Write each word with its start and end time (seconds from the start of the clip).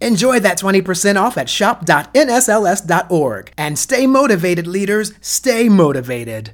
Enjoy 0.00 0.40
that 0.40 0.58
20% 0.58 1.20
off 1.20 1.38
at 1.38 1.48
shop.nsls.org. 1.48 3.52
And 3.58 3.78
stay 3.78 4.06
motivated, 4.06 4.66
leaders. 4.66 5.12
Stay 5.20 5.68
motivated. 5.68 6.52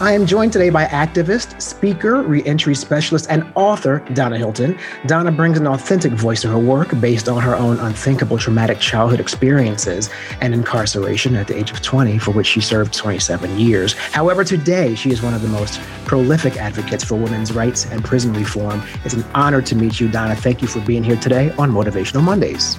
I 0.00 0.12
am 0.12 0.26
joined 0.26 0.52
today 0.52 0.70
by 0.70 0.84
activist, 0.84 1.60
speaker, 1.60 2.22
reentry 2.22 2.76
specialist, 2.76 3.26
and 3.28 3.44
author 3.56 3.98
Donna 4.14 4.38
Hylton. 4.38 4.78
Donna 5.06 5.32
brings 5.32 5.58
an 5.58 5.66
authentic 5.66 6.12
voice 6.12 6.40
to 6.42 6.48
her 6.50 6.58
work 6.58 7.00
based 7.00 7.28
on 7.28 7.42
her 7.42 7.56
own 7.56 7.80
unthinkable 7.80 8.38
traumatic 8.38 8.78
childhood 8.78 9.18
experiences 9.18 10.08
and 10.40 10.54
incarceration 10.54 11.34
at 11.34 11.48
the 11.48 11.56
age 11.56 11.72
of 11.72 11.82
20, 11.82 12.16
for 12.18 12.30
which 12.30 12.46
she 12.46 12.60
served 12.60 12.94
27 12.94 13.58
years. 13.58 13.94
However, 13.94 14.44
today 14.44 14.94
she 14.94 15.10
is 15.10 15.20
one 15.20 15.34
of 15.34 15.42
the 15.42 15.48
most 15.48 15.80
prolific 16.04 16.56
advocates 16.58 17.02
for 17.02 17.16
women's 17.16 17.50
rights 17.52 17.84
and 17.86 18.04
prison 18.04 18.32
reform. 18.34 18.80
It's 19.04 19.14
an 19.14 19.24
honor 19.34 19.60
to 19.62 19.74
meet 19.74 19.98
you, 19.98 20.08
Donna. 20.08 20.36
Thank 20.36 20.62
you 20.62 20.68
for 20.68 20.78
being 20.82 21.02
here 21.02 21.16
today 21.16 21.50
on 21.58 21.72
Motivational 21.72 22.22
Mondays. 22.22 22.78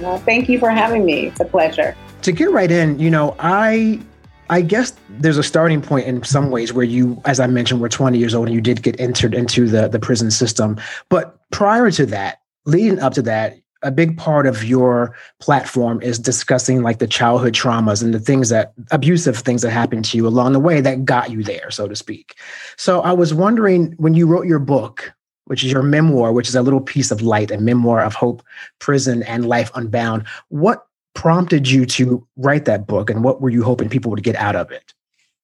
Well, 0.00 0.16
thank 0.20 0.48
you 0.48 0.58
for 0.58 0.70
having 0.70 1.04
me. 1.04 1.26
It's 1.26 1.40
a 1.40 1.44
pleasure. 1.44 1.94
To 2.22 2.32
get 2.32 2.50
right 2.50 2.70
in, 2.70 2.98
you 2.98 3.10
know, 3.10 3.36
I 3.38 4.00
I 4.50 4.60
guess 4.60 4.94
there's 5.08 5.38
a 5.38 5.42
starting 5.42 5.80
point 5.80 6.06
in 6.06 6.22
some 6.22 6.50
ways 6.50 6.72
where 6.72 6.84
you, 6.84 7.20
as 7.24 7.40
I 7.40 7.46
mentioned, 7.46 7.80
were 7.80 7.88
20 7.88 8.18
years 8.18 8.34
old 8.34 8.48
and 8.48 8.54
you 8.54 8.60
did 8.60 8.82
get 8.82 8.98
entered 9.00 9.34
into 9.34 9.66
the, 9.66 9.88
the 9.88 9.98
prison 9.98 10.30
system. 10.30 10.78
But 11.08 11.38
prior 11.50 11.90
to 11.92 12.06
that, 12.06 12.42
leading 12.66 12.98
up 12.98 13.14
to 13.14 13.22
that, 13.22 13.56
a 13.82 13.90
big 13.90 14.16
part 14.16 14.46
of 14.46 14.64
your 14.64 15.14
platform 15.40 16.00
is 16.02 16.18
discussing 16.18 16.82
like 16.82 16.98
the 16.98 17.06
childhood 17.06 17.54
traumas 17.54 18.02
and 18.02 18.14
the 18.14 18.20
things 18.20 18.48
that 18.48 18.72
abusive 18.90 19.36
things 19.38 19.62
that 19.62 19.70
happened 19.70 20.04
to 20.06 20.16
you 20.16 20.26
along 20.26 20.52
the 20.52 20.60
way 20.60 20.80
that 20.80 21.04
got 21.04 21.30
you 21.30 21.42
there, 21.42 21.70
so 21.70 21.86
to 21.86 21.94
speak. 21.94 22.34
So 22.76 23.02
I 23.02 23.12
was 23.12 23.34
wondering 23.34 23.92
when 23.98 24.14
you 24.14 24.26
wrote 24.26 24.46
your 24.46 24.58
book, 24.58 25.12
which 25.44 25.62
is 25.62 25.70
your 25.70 25.82
memoir, 25.82 26.32
which 26.32 26.48
is 26.48 26.54
a 26.54 26.62
little 26.62 26.80
piece 26.80 27.10
of 27.10 27.20
light, 27.20 27.50
a 27.50 27.58
memoir 27.58 28.00
of 28.00 28.14
hope, 28.14 28.42
prison, 28.78 29.22
and 29.24 29.46
life 29.46 29.70
unbound. 29.74 30.26
What 30.48 30.86
prompted 31.14 31.70
you 31.70 31.86
to 31.86 32.26
write 32.36 32.64
that 32.64 32.86
book 32.86 33.08
and 33.08 33.24
what 33.24 33.40
were 33.40 33.50
you 33.50 33.62
hoping 33.62 33.88
people 33.88 34.10
would 34.10 34.22
get 34.22 34.36
out 34.36 34.56
of 34.56 34.70
it? 34.70 34.92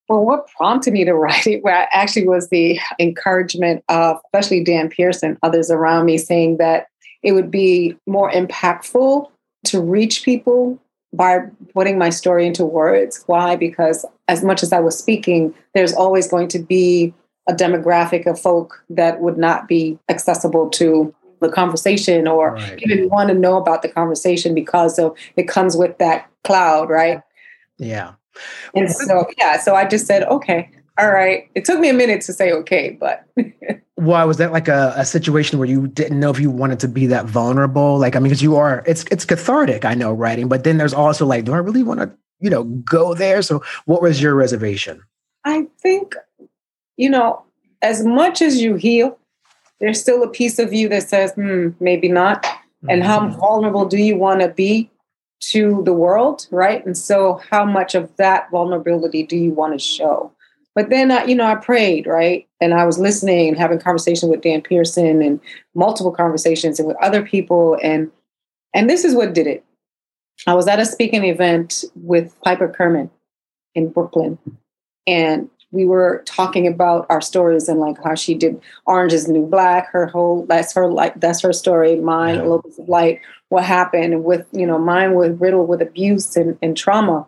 Well, 0.08 0.24
what 0.24 0.48
prompted 0.48 0.92
me 0.92 1.04
to 1.04 1.14
write 1.14 1.46
it 1.46 1.62
well, 1.62 1.86
actually 1.92 2.28
was 2.28 2.48
the 2.48 2.78
encouragement 2.98 3.84
of 3.88 4.18
especially 4.26 4.64
Dan 4.64 4.88
Pearson, 4.88 5.38
others 5.42 5.70
around 5.70 6.06
me 6.06 6.18
saying 6.18 6.56
that 6.58 6.86
it 7.22 7.32
would 7.32 7.50
be 7.50 7.96
more 8.06 8.30
impactful 8.30 9.30
to 9.66 9.80
reach 9.80 10.24
people 10.24 10.78
by 11.12 11.40
putting 11.74 11.98
my 11.98 12.10
story 12.10 12.46
into 12.46 12.64
words. 12.64 13.22
Why? 13.26 13.56
Because 13.56 14.04
as 14.28 14.44
much 14.44 14.62
as 14.62 14.72
I 14.72 14.80
was 14.80 14.96
speaking, 14.98 15.54
there's 15.74 15.92
always 15.92 16.28
going 16.28 16.48
to 16.48 16.58
be 16.58 17.12
a 17.48 17.52
demographic 17.52 18.26
of 18.26 18.40
folk 18.40 18.84
that 18.90 19.20
would 19.20 19.36
not 19.36 19.66
be 19.66 19.98
accessible 20.08 20.70
to 20.70 21.14
the 21.40 21.50
conversation 21.50 22.28
or 22.28 22.54
right. 22.54 22.80
even 22.82 23.08
want 23.08 23.28
to 23.28 23.34
know 23.34 23.56
about 23.56 23.82
the 23.82 23.88
conversation 23.88 24.54
because 24.54 24.98
of 24.98 25.16
it 25.36 25.48
comes 25.48 25.76
with 25.76 25.98
that 25.98 26.30
cloud, 26.44 26.88
right? 26.90 27.22
Yeah. 27.78 28.14
And 28.74 28.90
so 28.90 29.26
yeah, 29.38 29.58
so 29.58 29.74
I 29.74 29.86
just 29.86 30.06
said, 30.06 30.24
okay, 30.24 30.70
all 30.98 31.10
right. 31.10 31.48
It 31.54 31.64
took 31.64 31.80
me 31.80 31.88
a 31.88 31.94
minute 31.94 32.20
to 32.22 32.32
say 32.32 32.52
okay, 32.52 32.96
but 33.00 33.26
why 33.94 34.24
was 34.24 34.36
that 34.38 34.52
like 34.52 34.68
a, 34.68 34.94
a 34.96 35.04
situation 35.04 35.58
where 35.58 35.68
you 35.68 35.86
didn't 35.86 36.20
know 36.20 36.30
if 36.30 36.40
you 36.40 36.50
wanted 36.50 36.80
to 36.80 36.88
be 36.88 37.06
that 37.06 37.26
vulnerable? 37.26 37.98
Like, 37.98 38.16
I 38.16 38.18
mean, 38.18 38.28
because 38.28 38.42
you 38.42 38.56
are, 38.56 38.82
it's 38.86 39.04
it's 39.10 39.24
cathartic, 39.24 39.84
I 39.84 39.94
know, 39.94 40.12
writing, 40.12 40.48
but 40.48 40.64
then 40.64 40.78
there's 40.78 40.94
also 40.94 41.26
like, 41.26 41.44
do 41.44 41.52
I 41.52 41.58
really 41.58 41.82
want 41.82 42.00
to, 42.00 42.10
you 42.38 42.50
know, 42.50 42.64
go 42.64 43.14
there? 43.14 43.42
So, 43.42 43.62
what 43.86 44.02
was 44.02 44.20
your 44.20 44.34
reservation? 44.34 45.02
I 45.44 45.66
think, 45.80 46.14
you 46.96 47.10
know, 47.10 47.44
as 47.82 48.04
much 48.04 48.42
as 48.42 48.60
you 48.60 48.76
heal, 48.76 49.18
there's 49.80 50.00
still 50.00 50.22
a 50.22 50.28
piece 50.28 50.58
of 50.58 50.72
you 50.72 50.88
that 50.90 51.08
says, 51.08 51.32
hmm, 51.32 51.70
maybe 51.80 52.08
not. 52.08 52.46
And 52.88 53.02
how 53.02 53.20
mm-hmm. 53.20 53.38
vulnerable 53.38 53.84
do 53.84 53.98
you 53.98 54.16
want 54.16 54.40
to 54.40 54.48
be 54.48 54.90
to 55.40 55.82
the 55.84 55.92
world, 55.92 56.46
right? 56.50 56.84
And 56.84 56.96
so, 56.96 57.40
how 57.50 57.64
much 57.64 57.94
of 57.94 58.14
that 58.16 58.50
vulnerability 58.50 59.22
do 59.22 59.36
you 59.36 59.52
want 59.52 59.74
to 59.74 59.78
show? 59.78 60.32
But 60.74 60.88
then, 60.88 61.10
uh, 61.10 61.24
you 61.24 61.34
know, 61.34 61.44
I 61.44 61.56
prayed, 61.56 62.06
right? 62.06 62.46
And 62.60 62.72
I 62.72 62.84
was 62.84 62.98
listening 62.98 63.48
and 63.48 63.58
having 63.58 63.78
conversation 63.78 64.28
with 64.28 64.42
Dan 64.42 64.62
Pearson 64.62 65.20
and 65.20 65.40
multiple 65.74 66.12
conversations 66.12 66.78
and 66.78 66.86
with 66.86 66.96
other 67.02 67.22
people. 67.22 67.78
And 67.82 68.10
and 68.74 68.88
this 68.88 69.04
is 69.04 69.14
what 69.14 69.34
did 69.34 69.46
it. 69.46 69.64
I 70.46 70.54
was 70.54 70.68
at 70.68 70.80
a 70.80 70.86
speaking 70.86 71.24
event 71.24 71.84
with 71.96 72.34
Piper 72.42 72.68
Kerman 72.68 73.10
in 73.74 73.90
Brooklyn, 73.90 74.38
and 75.06 75.50
we 75.72 75.84
were 75.84 76.22
talking 76.26 76.66
about 76.66 77.06
our 77.08 77.20
stories 77.20 77.68
and 77.68 77.78
like 77.78 78.02
how 78.02 78.14
she 78.14 78.34
did 78.34 78.60
Orange 78.86 79.12
is 79.12 79.26
the 79.26 79.32
New 79.32 79.46
Black. 79.46 79.88
Her 79.88 80.06
whole 80.06 80.44
that's 80.46 80.74
her 80.74 80.90
like 80.90 81.20
that's 81.20 81.40
her 81.42 81.52
story. 81.52 81.96
Mine, 81.96 82.36
yeah. 82.36 82.40
a 82.40 82.42
little 82.42 82.62
bit 82.62 82.78
of 82.78 82.88
light. 82.88 83.20
What 83.48 83.64
happened 83.64 84.24
with 84.24 84.46
you 84.52 84.66
know 84.66 84.78
mine 84.78 85.14
was 85.14 85.32
riddled 85.38 85.68
with 85.68 85.82
abuse 85.82 86.36
and, 86.36 86.58
and 86.62 86.76
trauma, 86.76 87.26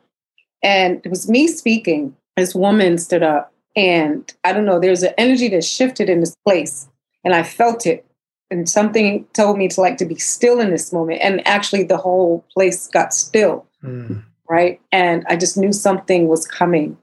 and 0.62 1.00
it 1.04 1.08
was 1.08 1.28
me 1.28 1.46
speaking. 1.46 2.16
This 2.36 2.54
woman 2.54 2.98
stood 2.98 3.22
up, 3.22 3.52
and 3.76 4.32
I 4.44 4.52
don't 4.52 4.64
know. 4.64 4.80
There's 4.80 5.02
an 5.02 5.14
energy 5.18 5.48
that 5.48 5.64
shifted 5.64 6.08
in 6.08 6.20
this 6.20 6.34
place, 6.44 6.88
and 7.24 7.34
I 7.34 7.42
felt 7.42 7.86
it. 7.86 8.06
And 8.50 8.68
something 8.68 9.26
told 9.32 9.56
me 9.56 9.68
to 9.68 9.80
like 9.80 9.96
to 9.96 10.04
be 10.04 10.16
still 10.16 10.60
in 10.60 10.70
this 10.70 10.92
moment. 10.92 11.20
And 11.22 11.46
actually, 11.46 11.84
the 11.84 11.96
whole 11.96 12.44
place 12.52 12.86
got 12.86 13.14
still, 13.14 13.66
mm. 13.82 14.22
right? 14.48 14.78
And 14.90 15.24
I 15.26 15.36
just 15.36 15.56
knew 15.56 15.72
something 15.72 16.28
was 16.28 16.46
coming 16.46 16.98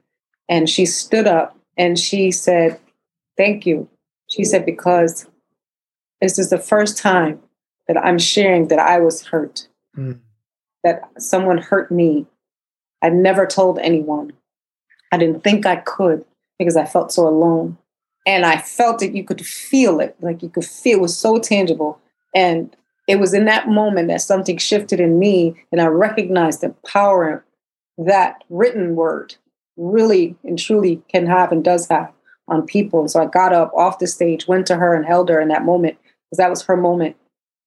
and 0.49 0.67
she 0.67 0.85
stood 0.85 1.27
up 1.27 1.55
and 1.77 1.97
she 1.97 2.31
said, 2.31 2.79
Thank 3.37 3.65
you. 3.65 3.87
She 4.29 4.43
said, 4.43 4.65
Because 4.65 5.27
this 6.19 6.37
is 6.37 6.49
the 6.49 6.57
first 6.57 6.97
time 6.97 7.39
that 7.87 8.03
I'm 8.03 8.19
sharing 8.19 8.67
that 8.67 8.79
I 8.79 8.99
was 8.99 9.25
hurt, 9.25 9.67
mm. 9.95 10.19
that 10.83 11.03
someone 11.17 11.59
hurt 11.59 11.91
me. 11.91 12.25
I 13.01 13.09
never 13.09 13.45
told 13.45 13.79
anyone. 13.79 14.33
I 15.11 15.17
didn't 15.17 15.43
think 15.43 15.65
I 15.65 15.77
could 15.77 16.25
because 16.57 16.75
I 16.75 16.85
felt 16.85 17.13
so 17.13 17.27
alone. 17.27 17.77
And 18.27 18.45
I 18.45 18.57
felt 18.57 19.01
it, 19.01 19.15
you 19.15 19.23
could 19.23 19.45
feel 19.45 19.99
it, 20.01 20.15
like 20.19 20.43
you 20.43 20.49
could 20.49 20.65
feel 20.65 20.97
it 20.99 21.01
was 21.01 21.17
so 21.17 21.39
tangible. 21.39 21.99
And 22.35 22.75
it 23.07 23.19
was 23.19 23.33
in 23.33 23.45
that 23.45 23.69
moment 23.69 24.09
that 24.09 24.21
something 24.21 24.57
shifted 24.57 24.99
in 24.99 25.17
me, 25.17 25.55
and 25.71 25.81
I 25.81 25.85
recognized 25.85 26.61
the 26.61 26.75
power 26.85 27.43
of 27.97 28.05
that 28.05 28.43
written 28.49 28.95
word 28.95 29.35
really 29.79 30.35
and 30.43 30.59
truly 30.59 31.01
can 31.09 31.25
have 31.25 31.51
and 31.51 31.63
does 31.63 31.87
have 31.87 32.11
on 32.47 32.65
people. 32.65 33.07
So 33.07 33.21
I 33.21 33.25
got 33.25 33.53
up 33.53 33.71
off 33.73 33.99
the 33.99 34.07
stage, 34.07 34.47
went 34.47 34.67
to 34.67 34.75
her 34.75 34.93
and 34.93 35.05
held 35.05 35.29
her 35.29 35.39
in 35.39 35.47
that 35.47 35.65
moment 35.65 35.97
because 36.25 36.37
that 36.37 36.49
was 36.49 36.63
her 36.63 36.77
moment. 36.77 37.15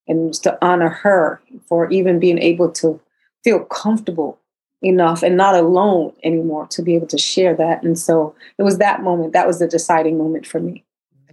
And 0.08 0.34
to 0.34 0.58
honor 0.64 0.88
her 0.88 1.40
for 1.68 1.88
even 1.90 2.18
being 2.18 2.38
able 2.38 2.70
to 2.72 3.00
feel 3.44 3.60
comfortable 3.60 4.38
enough 4.82 5.22
and 5.22 5.36
not 5.36 5.54
alone 5.54 6.12
anymore 6.24 6.66
to 6.68 6.82
be 6.82 6.96
able 6.96 7.06
to 7.06 7.18
share 7.18 7.54
that. 7.54 7.84
And 7.84 7.96
so 7.96 8.34
it 8.58 8.64
was 8.64 8.78
that 8.78 9.02
moment, 9.02 9.32
that 9.32 9.46
was 9.46 9.60
the 9.60 9.68
deciding 9.68 10.18
moment 10.18 10.44
for 10.46 10.58
me 10.58 10.84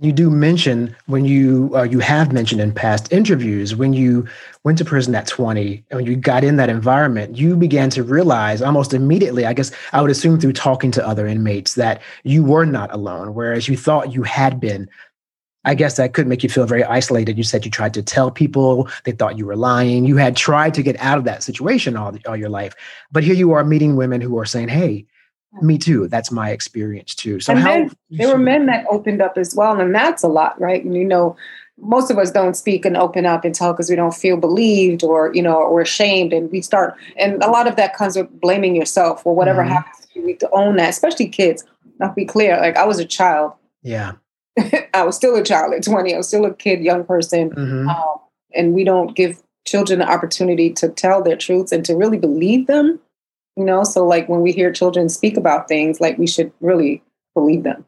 you 0.01 0.13
do 0.13 0.29
mention 0.29 0.95
when 1.07 1.25
you 1.25 1.71
uh, 1.75 1.83
you 1.83 1.99
have 1.99 2.31
mentioned 2.31 2.61
in 2.61 2.71
past 2.71 3.11
interviews 3.11 3.75
when 3.75 3.93
you 3.93 4.27
went 4.63 4.77
to 4.77 4.85
prison 4.85 5.13
at 5.15 5.27
20 5.27 5.83
and 5.89 5.97
when 5.97 6.05
you 6.05 6.15
got 6.15 6.43
in 6.43 6.55
that 6.55 6.69
environment 6.69 7.37
you 7.37 7.55
began 7.55 7.89
to 7.89 8.03
realize 8.03 8.61
almost 8.61 8.93
immediately 8.93 9.45
i 9.45 9.53
guess 9.53 9.71
i 9.91 10.01
would 10.01 10.11
assume 10.11 10.39
through 10.39 10.53
talking 10.53 10.91
to 10.91 11.05
other 11.05 11.27
inmates 11.27 11.75
that 11.75 12.01
you 12.23 12.43
were 12.43 12.65
not 12.65 12.93
alone 12.93 13.33
whereas 13.33 13.67
you 13.67 13.77
thought 13.77 14.13
you 14.13 14.23
had 14.23 14.59
been. 14.59 14.89
I 15.65 15.75
guess 15.75 15.97
that 15.97 16.13
could 16.13 16.25
make 16.25 16.41
you 16.41 16.47
feel 16.47 16.65
very 16.65 16.85
isolated. 16.85 17.37
You 17.37 17.43
said 17.43 17.65
you 17.65 17.69
tried 17.69 17.93
to 17.95 18.01
tell 18.01 18.31
people 18.31 18.87
they 19.03 19.11
thought 19.11 19.37
you 19.37 19.45
were 19.45 19.57
lying. 19.57 20.05
You 20.05 20.15
had 20.15 20.37
tried 20.37 20.73
to 20.75 20.81
get 20.81 20.97
out 21.01 21.17
of 21.17 21.25
that 21.25 21.43
situation 21.43 21.97
all, 21.97 22.17
all 22.25 22.37
your 22.37 22.49
life. 22.49 22.73
But 23.11 23.25
here 23.25 23.35
you 23.35 23.51
are 23.51 23.65
meeting 23.65 23.97
women 23.97 24.21
who 24.21 24.39
are 24.39 24.45
saying 24.45 24.69
hey 24.69 25.05
me 25.61 25.77
too. 25.77 26.07
That's 26.07 26.31
my 26.31 26.51
experience 26.51 27.15
too. 27.15 27.39
So 27.39 27.53
and 27.53 27.61
how 27.61 27.69
then, 27.69 27.91
there 28.11 28.29
were 28.29 28.37
men 28.37 28.67
that 28.67 28.85
opened 28.89 29.21
up 29.21 29.37
as 29.37 29.55
well, 29.55 29.79
and 29.79 29.93
that's 29.93 30.23
a 30.23 30.27
lot, 30.27 30.59
right? 30.59 30.83
And 30.83 30.95
you 30.95 31.05
know, 31.05 31.35
most 31.77 32.11
of 32.11 32.17
us 32.17 32.31
don't 32.31 32.55
speak 32.55 32.85
and 32.85 32.95
open 32.95 33.25
up 33.25 33.45
and 33.45 33.55
tell 33.55 33.73
because 33.73 33.89
we 33.89 33.95
don't 33.95 34.13
feel 34.13 34.37
believed 34.37 35.03
or 35.03 35.33
you 35.33 35.41
know 35.41 35.55
or 35.55 35.81
ashamed, 35.81 36.33
and 36.33 36.51
we 36.51 36.61
start. 36.61 36.95
And 37.17 37.43
a 37.43 37.49
lot 37.49 37.67
of 37.67 37.75
that 37.77 37.95
comes 37.95 38.15
with 38.15 38.29
blaming 38.39 38.75
yourself. 38.75 39.25
Well, 39.25 39.35
whatever 39.35 39.61
mm-hmm. 39.61 39.73
happens, 39.73 40.07
you 40.13 40.25
need 40.25 40.39
to 40.41 40.49
own 40.51 40.75
that, 40.77 40.89
especially 40.89 41.27
kids. 41.27 41.65
Now, 41.99 42.13
be 42.13 42.25
clear. 42.25 42.57
Like 42.59 42.77
I 42.77 42.85
was 42.85 42.99
a 42.99 43.05
child. 43.05 43.53
Yeah. 43.81 44.11
I 44.93 45.03
was 45.03 45.15
still 45.15 45.37
a 45.37 45.43
child 45.43 45.73
at 45.73 45.83
20. 45.83 46.13
I 46.13 46.17
was 46.17 46.27
still 46.27 46.43
a 46.43 46.53
kid, 46.53 46.81
young 46.81 47.05
person. 47.05 47.49
Mm-hmm. 47.51 47.87
Um, 47.87 48.19
and 48.53 48.73
we 48.73 48.83
don't 48.83 49.15
give 49.15 49.41
children 49.65 49.99
the 49.99 50.09
opportunity 50.09 50.71
to 50.73 50.89
tell 50.89 51.23
their 51.23 51.37
truths 51.37 51.71
and 51.71 51.85
to 51.85 51.95
really 51.95 52.17
believe 52.17 52.67
them. 52.67 52.99
You 53.59 53.65
know, 53.65 53.83
so 53.83 54.07
like 54.07 54.29
when 54.29 54.39
we 54.39 54.53
hear 54.53 54.71
children 54.71 55.09
speak 55.09 55.35
about 55.35 55.67
things, 55.67 55.99
like 55.99 56.17
we 56.17 56.27
should 56.27 56.49
really 56.61 57.03
believe 57.33 57.63
them. 57.63 57.85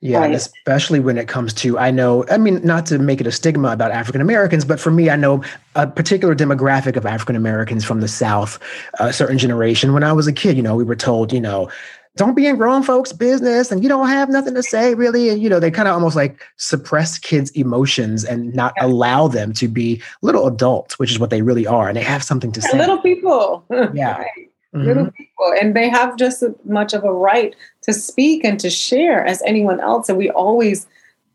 Yeah, 0.00 0.18
right. 0.20 0.34
especially 0.34 1.00
when 1.00 1.16
it 1.16 1.28
comes 1.28 1.52
to, 1.54 1.78
I 1.78 1.90
know, 1.90 2.26
I 2.30 2.36
mean, 2.36 2.64
not 2.64 2.84
to 2.86 2.98
make 2.98 3.22
it 3.22 3.26
a 3.26 3.32
stigma 3.32 3.72
about 3.72 3.90
African 3.90 4.20
Americans, 4.20 4.64
but 4.66 4.78
for 4.78 4.90
me, 4.90 5.08
I 5.08 5.16
know 5.16 5.42
a 5.74 5.86
particular 5.86 6.34
demographic 6.34 6.96
of 6.96 7.06
African 7.06 7.36
Americans 7.36 7.84
from 7.84 8.00
the 8.00 8.08
South, 8.08 8.58
a 9.00 9.12
certain 9.12 9.38
generation. 9.38 9.94
When 9.94 10.04
I 10.04 10.12
was 10.12 10.26
a 10.26 10.32
kid, 10.32 10.56
you 10.56 10.62
know, 10.62 10.76
we 10.76 10.84
were 10.84 10.94
told, 10.94 11.32
you 11.32 11.40
know, 11.40 11.70
don't 12.16 12.34
be 12.34 12.46
in 12.46 12.56
grown 12.56 12.82
folks' 12.82 13.12
business 13.12 13.72
and 13.72 13.82
you 13.82 13.88
don't 13.88 14.08
have 14.08 14.28
nothing 14.28 14.54
to 14.54 14.62
say 14.62 14.94
really. 14.94 15.30
And, 15.30 15.42
you 15.42 15.48
know, 15.48 15.60
they 15.60 15.70
kind 15.70 15.88
of 15.88 15.94
almost 15.94 16.16
like 16.16 16.42
suppress 16.56 17.18
kids' 17.18 17.50
emotions 17.52 18.24
and 18.24 18.54
not 18.54 18.74
yeah. 18.76 18.86
allow 18.86 19.28
them 19.28 19.52
to 19.54 19.68
be 19.68 20.02
little 20.20 20.46
adults, 20.46 20.98
which 20.98 21.10
is 21.10 21.18
what 21.18 21.30
they 21.30 21.42
really 21.42 21.66
are. 21.66 21.88
And 21.88 21.96
they 21.96 22.02
have 22.02 22.22
something 22.22 22.52
to 22.52 22.60
say. 22.60 22.76
Little 22.76 22.98
people. 22.98 23.64
Yeah. 23.94 24.18
right. 24.18 24.50
Mm-hmm. 24.74 24.86
Little 24.86 25.10
people. 25.12 25.54
And 25.60 25.74
they 25.74 25.88
have 25.88 26.16
just 26.16 26.42
as 26.42 26.54
much 26.64 26.92
of 26.92 27.04
a 27.04 27.12
right 27.12 27.54
to 27.82 27.92
speak 27.92 28.44
and 28.44 28.60
to 28.60 28.70
share 28.70 29.24
as 29.24 29.42
anyone 29.46 29.80
else. 29.80 30.08
And 30.08 30.18
we 30.18 30.30
always 30.30 30.86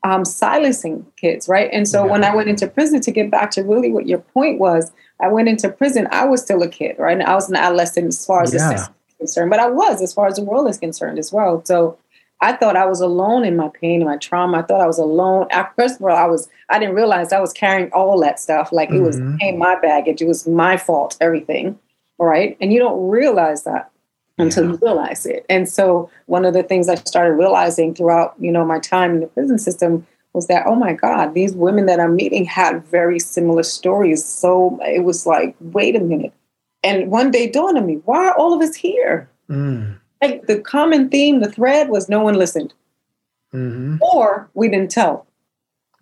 um, 0.04 0.26
silencing 0.26 1.06
kids, 1.18 1.48
right? 1.48 1.70
And 1.72 1.88
so 1.88 2.06
yeah. 2.06 2.12
when 2.12 2.24
I 2.24 2.36
went 2.36 2.50
into 2.50 2.68
prison, 2.68 3.02
to 3.02 3.12
get 3.12 3.32
back 3.32 3.52
to 3.52 3.64
really 3.64 3.92
what 3.92 4.08
your 4.08 4.20
point 4.20 4.60
was, 4.60 4.92
I 5.22 5.30
went 5.30 5.48
into 5.48 5.70
prison, 5.70 6.08
I 6.12 6.26
was 6.26 6.42
still 6.42 6.62
a 6.62 6.68
kid, 6.68 6.98
right? 7.00 7.14
And 7.14 7.24
I 7.24 7.36
was 7.36 7.50
an 7.50 7.56
adolescent 7.56 8.08
as 8.08 8.26
far 8.26 8.44
as 8.44 8.54
yeah. 8.54 8.70
the 8.70 8.78
system 8.78 8.96
concerned, 9.18 9.50
but 9.50 9.60
I 9.60 9.70
was 9.70 10.02
as 10.02 10.14
far 10.14 10.28
as 10.28 10.36
the 10.36 10.44
world 10.44 10.68
is 10.70 10.78
concerned 10.78 11.20
as 11.20 11.32
well. 11.32 11.64
So 11.66 11.98
I 12.42 12.52
thought 12.52 12.76
I 12.76 12.86
was 12.86 13.00
alone 13.00 13.46
in 13.46 13.56
my 13.56 13.70
pain 13.70 14.02
and 14.02 14.10
my 14.10 14.18
trauma. 14.18 14.60
I 14.60 14.62
thought 14.64 14.82
I 14.82 14.88
was 14.88 15.00
alone. 15.00 15.48
First 15.78 16.02
of 16.02 16.04
all, 16.04 16.16
I 16.16 16.26
was 16.26 16.50
I 16.70 16.78
didn't 16.78 16.96
realize 16.96 17.32
I 17.32 17.40
was 17.40 17.54
carrying 17.54 17.90
all 17.94 18.20
that 18.20 18.40
stuff. 18.40 18.74
Like 18.74 18.90
mm-hmm. 18.90 18.98
it 18.98 19.02
was 19.08 19.18
mm-hmm. 19.18 19.58
my 19.58 19.80
baggage. 19.80 20.22
It 20.22 20.28
was 20.28 20.46
my 20.46 20.76
fault, 20.76 21.16
everything. 21.22 21.80
Right. 22.24 22.58
And 22.62 22.72
you 22.72 22.80
don't 22.80 23.10
realize 23.10 23.64
that 23.64 23.92
until 24.38 24.64
yeah. 24.66 24.72
you 24.72 24.80
realize 24.82 25.26
it. 25.26 25.46
And 25.50 25.70
so 25.70 26.10
one 26.26 26.46
of 26.46 26.54
the 26.54 26.64
things 26.64 26.90
I 26.90 26.96
started 26.96 27.34
realizing 27.34 27.94
throughout, 27.94 28.34
you 28.40 28.52
know, 28.52 28.66
my 28.66 28.80
time 28.80 29.16
in 29.16 29.20
the 29.20 29.28
prison 29.28 29.60
system 29.60 30.08
was 30.34 30.48
that, 30.48 30.66
oh 30.66 30.76
my 30.76 30.94
God, 30.94 31.34
these 31.34 31.54
women 31.54 31.86
that 31.86 32.00
I'm 32.00 32.16
meeting 32.16 32.46
had 32.46 32.84
very 32.86 33.20
similar 33.20 33.64
stories. 33.64 34.26
So 34.26 34.80
it 34.82 35.04
was 35.04 35.26
like, 35.26 35.56
wait 35.60 35.96
a 35.96 36.00
minute. 36.00 36.34
And 36.84 37.12
one 37.12 37.30
day 37.30 37.50
dawned 37.50 37.78
on 37.78 37.86
me, 37.86 38.02
why 38.06 38.28
are 38.28 38.36
all 38.36 38.54
of 38.54 38.62
us 38.62 38.76
here? 38.76 39.30
Mm. 39.50 40.00
Like 40.22 40.48
the 40.48 40.60
common 40.60 41.10
theme, 41.10 41.40
the 41.40 41.52
thread 41.52 41.90
was 41.90 42.10
no 42.10 42.22
one 42.22 42.36
listened. 42.36 42.74
Mm-hmm. 43.54 43.98
Or 44.02 44.50
we 44.54 44.68
didn't 44.70 44.90
tell. 44.90 45.28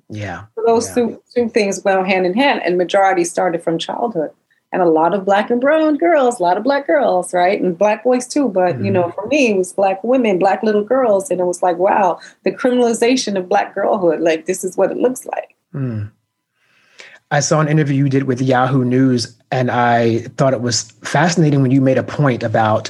Yeah. 0.09 0.45
So 0.55 0.63
those 0.65 0.87
yeah. 0.89 0.95
Two, 0.95 1.23
two 1.33 1.49
things 1.49 1.83
went 1.83 2.05
hand 2.07 2.25
in 2.25 2.33
hand, 2.33 2.61
and 2.63 2.77
majority 2.77 3.23
started 3.23 3.63
from 3.63 3.77
childhood. 3.77 4.31
And 4.71 4.81
a 4.81 4.89
lot 4.89 5.13
of 5.13 5.25
black 5.25 5.49
and 5.49 5.59
brown 5.59 5.97
girls, 5.97 6.39
a 6.39 6.43
lot 6.43 6.57
of 6.57 6.63
black 6.63 6.87
girls, 6.87 7.33
right? 7.33 7.61
And 7.61 7.77
black 7.77 8.03
boys 8.03 8.25
too. 8.27 8.47
But, 8.47 8.75
mm-hmm. 8.75 8.85
you 8.85 8.91
know, 8.91 9.11
for 9.11 9.27
me, 9.27 9.51
it 9.51 9.57
was 9.57 9.73
black 9.73 10.03
women, 10.03 10.39
black 10.39 10.63
little 10.63 10.83
girls. 10.83 11.29
And 11.29 11.41
it 11.41 11.45
was 11.45 11.61
like, 11.61 11.77
wow, 11.77 12.19
the 12.43 12.51
criminalization 12.51 13.37
of 13.37 13.49
black 13.49 13.75
girlhood, 13.75 14.21
like 14.21 14.45
this 14.45 14.63
is 14.63 14.77
what 14.77 14.91
it 14.91 14.97
looks 14.97 15.25
like. 15.25 15.55
Mm. 15.73 16.11
I 17.31 17.39
saw 17.39 17.61
an 17.61 17.69
interview 17.69 17.95
you 18.03 18.09
did 18.09 18.23
with 18.23 18.41
Yahoo 18.41 18.83
News, 18.83 19.37
and 19.51 19.71
I 19.71 20.19
thought 20.37 20.53
it 20.53 20.61
was 20.61 20.83
fascinating 21.03 21.61
when 21.61 21.71
you 21.71 21.79
made 21.79 21.97
a 21.97 22.03
point 22.03 22.43
about 22.43 22.89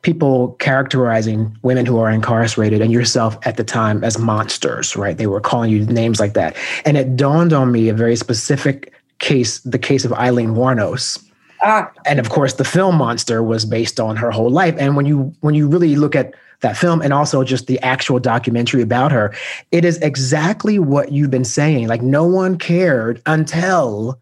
people 0.00 0.52
characterizing 0.60 1.54
women 1.62 1.84
who 1.84 1.98
are 1.98 2.10
incarcerated 2.10 2.80
and 2.80 2.92
yourself 2.92 3.36
at 3.42 3.56
the 3.56 3.64
time 3.64 4.02
as 4.04 4.18
monsters, 4.18 4.96
right? 4.96 5.18
They 5.18 5.26
were 5.26 5.40
calling 5.40 5.70
you 5.70 5.84
names 5.84 6.20
like 6.20 6.32
that. 6.34 6.56
And 6.84 6.96
it 6.96 7.16
dawned 7.16 7.52
on 7.52 7.72
me 7.72 7.88
a 7.88 7.94
very 7.94 8.16
specific 8.16 8.94
case, 9.18 9.60
the 9.60 9.78
case 9.78 10.04
of 10.04 10.12
Aileen 10.12 10.50
Wuornos. 10.50 11.22
Ah. 11.62 11.90
And 12.04 12.18
of 12.18 12.30
course, 12.30 12.54
the 12.54 12.64
film 12.64 12.96
Monster 12.96 13.42
was 13.42 13.64
based 13.64 13.98
on 13.98 14.16
her 14.16 14.30
whole 14.30 14.50
life. 14.50 14.74
And 14.78 14.96
when 14.96 15.06
you 15.06 15.34
when 15.40 15.54
you 15.54 15.68
really 15.68 15.96
look 15.96 16.14
at 16.14 16.34
that 16.60 16.76
film 16.76 17.02
and 17.02 17.12
also 17.12 17.44
just 17.44 17.66
the 17.66 17.80
actual 17.80 18.18
documentary 18.18 18.82
about 18.82 19.12
her, 19.12 19.34
it 19.72 19.84
is 19.84 19.98
exactly 19.98 20.78
what 20.78 21.12
you've 21.12 21.30
been 21.30 21.44
saying. 21.44 21.88
Like 21.88 22.02
no 22.02 22.24
one 22.24 22.58
cared 22.58 23.22
until 23.26 24.20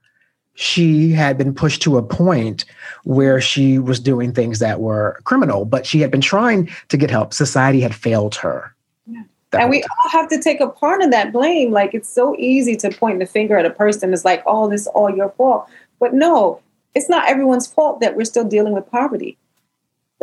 she 0.55 1.11
had 1.11 1.37
been 1.37 1.55
pushed 1.55 1.82
to 1.82 1.96
a 1.96 2.02
point 2.02 2.64
where 3.02 3.41
she 3.41 3.79
was 3.79 3.99
doing 3.99 4.32
things 4.32 4.61
that 4.61 4.81
were 4.81 5.20
criminal, 5.25 5.64
but 5.64 5.85
she 5.85 6.00
had 6.00 6.11
been 6.11 6.20
trying 6.20 6.70
to 6.88 6.96
get 6.96 7.11
help. 7.11 7.35
Society 7.35 7.81
had 7.81 7.94
failed 7.94 8.37
her. 8.37 8.74
And 9.61 9.71
we 9.71 9.83
all 9.83 10.11
have 10.11 10.29
to 10.29 10.41
take 10.41 10.61
a 10.61 10.69
part 10.69 11.03
of 11.03 11.11
that 11.11 11.33
blame. 11.33 11.71
Like 11.71 11.95
it's 11.95 12.09
so 12.09 12.35
easy 12.39 12.77
to 12.77 12.91
point 12.91 13.19
the 13.19 13.27
finger 13.27 13.56
at 13.56 13.67
a 13.67 13.71
person. 13.71 14.12
It's 14.12 14.25
like, 14.25 14.43
oh, 14.47 14.69
this 14.69 14.83
is 14.83 14.87
all 14.89 15.15
your 15.15 15.31
fault. 15.31 15.69
But 16.01 16.15
no, 16.15 16.61
it's 16.95 17.09
not 17.09 17.29
everyone's 17.29 17.67
fault 17.67 18.01
that 18.01 18.17
we're 18.17 18.25
still 18.25 18.45
dealing 18.45 18.73
with 18.73 18.91
poverty 18.91 19.37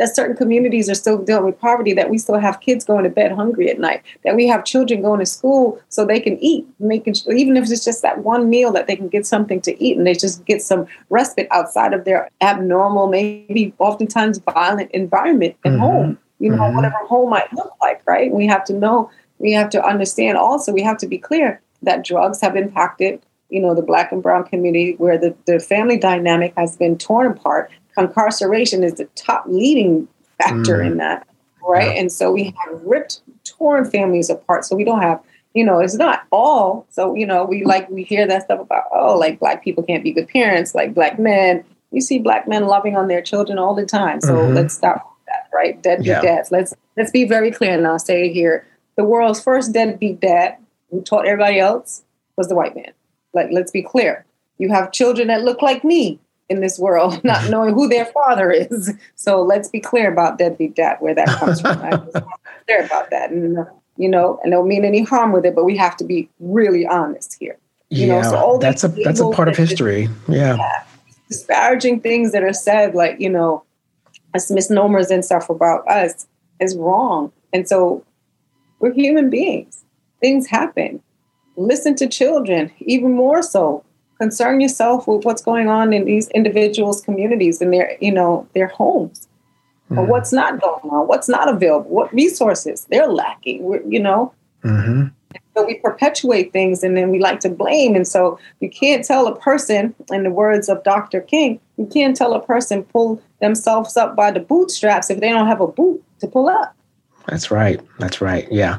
that 0.02 0.16
certain 0.16 0.36
communities 0.36 0.88
are 0.88 0.94
still 0.94 1.18
dealing 1.18 1.44
with 1.44 1.60
poverty, 1.60 1.92
that 1.92 2.10
we 2.10 2.18
still 2.18 2.38
have 2.38 2.60
kids 2.60 2.84
going 2.84 3.04
to 3.04 3.10
bed 3.10 3.30
hungry 3.30 3.70
at 3.70 3.78
night, 3.78 4.02
that 4.24 4.34
we 4.34 4.48
have 4.48 4.64
children 4.64 5.02
going 5.02 5.20
to 5.20 5.26
school 5.26 5.80
so 5.90 6.04
they 6.04 6.18
can 6.18 6.38
eat, 6.38 6.66
making 6.80 7.14
sure 7.14 7.32
even 7.32 7.56
if 7.56 7.70
it's 7.70 7.84
just 7.84 8.02
that 8.02 8.18
one 8.18 8.50
meal 8.50 8.72
that 8.72 8.86
they 8.86 8.96
can 8.96 9.08
get 9.08 9.26
something 9.26 9.60
to 9.60 9.80
eat 9.82 9.96
and 9.96 10.06
they 10.06 10.14
just 10.14 10.44
get 10.44 10.62
some 10.62 10.86
respite 11.10 11.46
outside 11.50 11.92
of 11.92 12.04
their 12.04 12.30
abnormal, 12.40 13.08
maybe 13.08 13.72
oftentimes 13.78 14.38
violent 14.38 14.90
environment 14.92 15.54
at 15.64 15.72
mm-hmm. 15.72 15.80
home. 15.80 16.18
You 16.40 16.50
know, 16.50 16.62
mm-hmm. 16.62 16.74
whatever 16.74 16.96
home 17.06 17.30
might 17.30 17.52
look 17.52 17.72
like, 17.80 18.02
right? 18.04 18.32
We 18.32 18.48
have 18.48 18.64
to 18.64 18.72
know, 18.72 19.08
we 19.42 19.52
have 19.52 19.68
to 19.70 19.84
understand 19.84 20.38
also, 20.38 20.72
we 20.72 20.82
have 20.82 20.98
to 20.98 21.06
be 21.06 21.18
clear 21.18 21.60
that 21.82 22.04
drugs 22.04 22.40
have 22.40 22.56
impacted 22.56 23.20
you 23.50 23.60
know 23.60 23.74
the 23.74 23.82
black 23.82 24.12
and 24.12 24.22
brown 24.22 24.44
community 24.44 24.94
where 24.96 25.18
the, 25.18 25.34
the 25.46 25.60
family 25.60 25.98
dynamic 25.98 26.54
has 26.56 26.74
been 26.74 26.96
torn 26.96 27.26
apart 27.26 27.70
incarceration 27.96 28.82
is 28.82 28.94
the 28.94 29.04
top 29.14 29.44
leading 29.46 30.08
factor 30.38 30.78
mm. 30.78 30.86
in 30.86 30.96
that, 30.98 31.26
right? 31.66 31.94
Yeah. 31.94 32.00
And 32.00 32.12
so 32.12 32.32
we 32.32 32.54
have 32.64 32.82
ripped, 32.82 33.20
torn 33.44 33.90
families 33.90 34.30
apart. 34.30 34.64
So 34.64 34.76
we 34.76 34.84
don't 34.84 35.02
have, 35.02 35.20
you 35.54 35.64
know, 35.64 35.80
it's 35.80 35.94
not 35.94 36.24
all. 36.30 36.86
So 36.90 37.14
you 37.14 37.26
know, 37.26 37.44
we 37.44 37.64
like 37.64 37.88
we 37.90 38.02
hear 38.02 38.26
that 38.26 38.44
stuff 38.44 38.60
about 38.60 38.84
oh, 38.94 39.16
like 39.16 39.38
black 39.38 39.62
people 39.62 39.82
can't 39.82 40.02
be 40.02 40.12
good 40.12 40.28
parents, 40.28 40.74
like 40.74 40.94
black 40.94 41.18
men. 41.18 41.64
You 41.90 42.00
see 42.00 42.18
black 42.18 42.48
men 42.48 42.66
loving 42.66 42.96
on 42.96 43.08
their 43.08 43.20
children 43.20 43.58
all 43.58 43.74
the 43.74 43.84
time. 43.84 44.20
So 44.22 44.34
mm-hmm. 44.34 44.54
let's 44.54 44.74
stop 44.74 45.14
that, 45.26 45.50
right? 45.54 45.80
Deadbeat 45.82 46.06
yeah. 46.06 46.22
dads. 46.22 46.50
Let's 46.50 46.72
let's 46.96 47.10
be 47.10 47.24
very 47.24 47.50
clear, 47.50 47.74
and 47.74 47.86
I'll 47.86 47.98
say 47.98 48.32
here: 48.32 48.66
the 48.96 49.04
world's 49.04 49.42
first 49.42 49.72
deadbeat 49.72 50.20
dad 50.20 50.56
who 50.90 51.02
taught 51.02 51.26
everybody 51.26 51.58
else 51.58 52.02
was 52.36 52.48
the 52.48 52.54
white 52.54 52.74
man. 52.74 52.92
Like, 53.32 53.48
let's 53.50 53.70
be 53.70 53.82
clear. 53.82 54.24
You 54.58 54.68
have 54.70 54.92
children 54.92 55.28
that 55.28 55.42
look 55.42 55.62
like 55.62 55.84
me 55.84 56.20
in 56.48 56.60
this 56.60 56.78
world, 56.78 57.22
not 57.24 57.50
knowing 57.50 57.74
who 57.74 57.88
their 57.88 58.06
father 58.06 58.50
is. 58.50 58.92
So 59.14 59.42
let's 59.42 59.68
be 59.68 59.80
clear 59.80 60.12
about 60.12 60.38
deadbeat 60.38 60.76
dad, 60.76 60.98
where 61.00 61.14
that 61.14 61.28
comes 61.28 61.60
from. 61.60 61.78
I'm 61.80 62.08
clear 62.66 62.84
about 62.84 63.10
that. 63.10 63.30
And, 63.30 63.58
uh, 63.58 63.64
you 63.96 64.08
know, 64.08 64.38
and 64.42 64.52
don't 64.52 64.68
mean 64.68 64.84
any 64.84 65.02
harm 65.02 65.32
with 65.32 65.44
it, 65.44 65.54
but 65.54 65.64
we 65.64 65.76
have 65.76 65.96
to 65.98 66.04
be 66.04 66.28
really 66.40 66.86
honest 66.86 67.36
here. 67.38 67.56
You 67.88 68.06
yeah, 68.06 68.22
know, 68.22 68.30
so 68.30 68.36
all 68.36 68.58
that's 68.58 68.84
a 68.84 68.88
that's 68.88 69.20
a 69.20 69.28
part 69.28 69.48
of 69.48 69.56
history. 69.56 70.08
Yeah. 70.26 70.56
yeah. 70.56 70.84
Disparaging 71.28 72.00
things 72.00 72.32
that 72.32 72.42
are 72.42 72.54
said, 72.54 72.94
like, 72.94 73.20
you 73.20 73.28
know, 73.28 73.64
as 74.32 74.50
misnomers 74.50 75.10
and 75.10 75.22
stuff 75.22 75.50
about 75.50 75.86
us 75.86 76.26
is 76.58 76.74
wrong. 76.74 77.32
And 77.52 77.68
so 77.68 78.02
we're 78.82 78.92
human 78.92 79.30
beings. 79.30 79.84
Things 80.20 80.46
happen. 80.46 81.02
Listen 81.56 81.94
to 81.96 82.06
children, 82.06 82.70
even 82.80 83.14
more 83.14 83.42
so 83.42 83.82
concern 84.22 84.60
yourself 84.60 85.08
with 85.08 85.24
what's 85.24 85.42
going 85.42 85.68
on 85.68 85.92
in 85.92 86.04
these 86.04 86.28
individuals' 86.28 87.00
communities 87.00 87.60
and 87.60 87.72
their, 87.72 87.96
you 88.00 88.12
know, 88.12 88.46
their 88.54 88.68
homes. 88.68 89.26
Mm-hmm. 89.86 89.98
Or 89.98 90.04
what's 90.06 90.32
not 90.32 90.60
going 90.60 90.88
on, 90.90 91.08
what's 91.08 91.28
not 91.28 91.48
available, 91.48 91.90
what 91.90 92.14
resources 92.14 92.86
they're 92.88 93.08
lacking, 93.08 93.58
you 93.88 94.00
know. 94.00 94.32
Mm-hmm. 94.62 95.08
So 95.56 95.66
we 95.66 95.74
perpetuate 95.74 96.52
things 96.52 96.84
and 96.84 96.96
then 96.96 97.10
we 97.10 97.18
like 97.18 97.40
to 97.40 97.50
blame. 97.50 97.96
And 97.96 98.06
so 98.06 98.38
you 98.60 98.70
can't 98.70 99.04
tell 99.04 99.26
a 99.26 99.36
person, 99.36 99.94
in 100.10 100.22
the 100.22 100.30
words 100.30 100.68
of 100.68 100.84
Dr. 100.84 101.20
King, 101.20 101.58
you 101.76 101.86
can't 101.86 102.16
tell 102.16 102.32
a 102.32 102.40
person 102.40 102.84
pull 102.84 103.20
themselves 103.40 103.96
up 103.96 104.14
by 104.14 104.30
the 104.30 104.40
bootstraps 104.40 105.10
if 105.10 105.18
they 105.18 105.30
don't 105.30 105.48
have 105.48 105.60
a 105.60 105.66
boot 105.66 106.02
to 106.20 106.28
pull 106.28 106.48
up. 106.48 106.76
That's 107.26 107.50
right. 107.50 107.80
That's 107.98 108.20
right. 108.20 108.50
Yeah. 108.50 108.78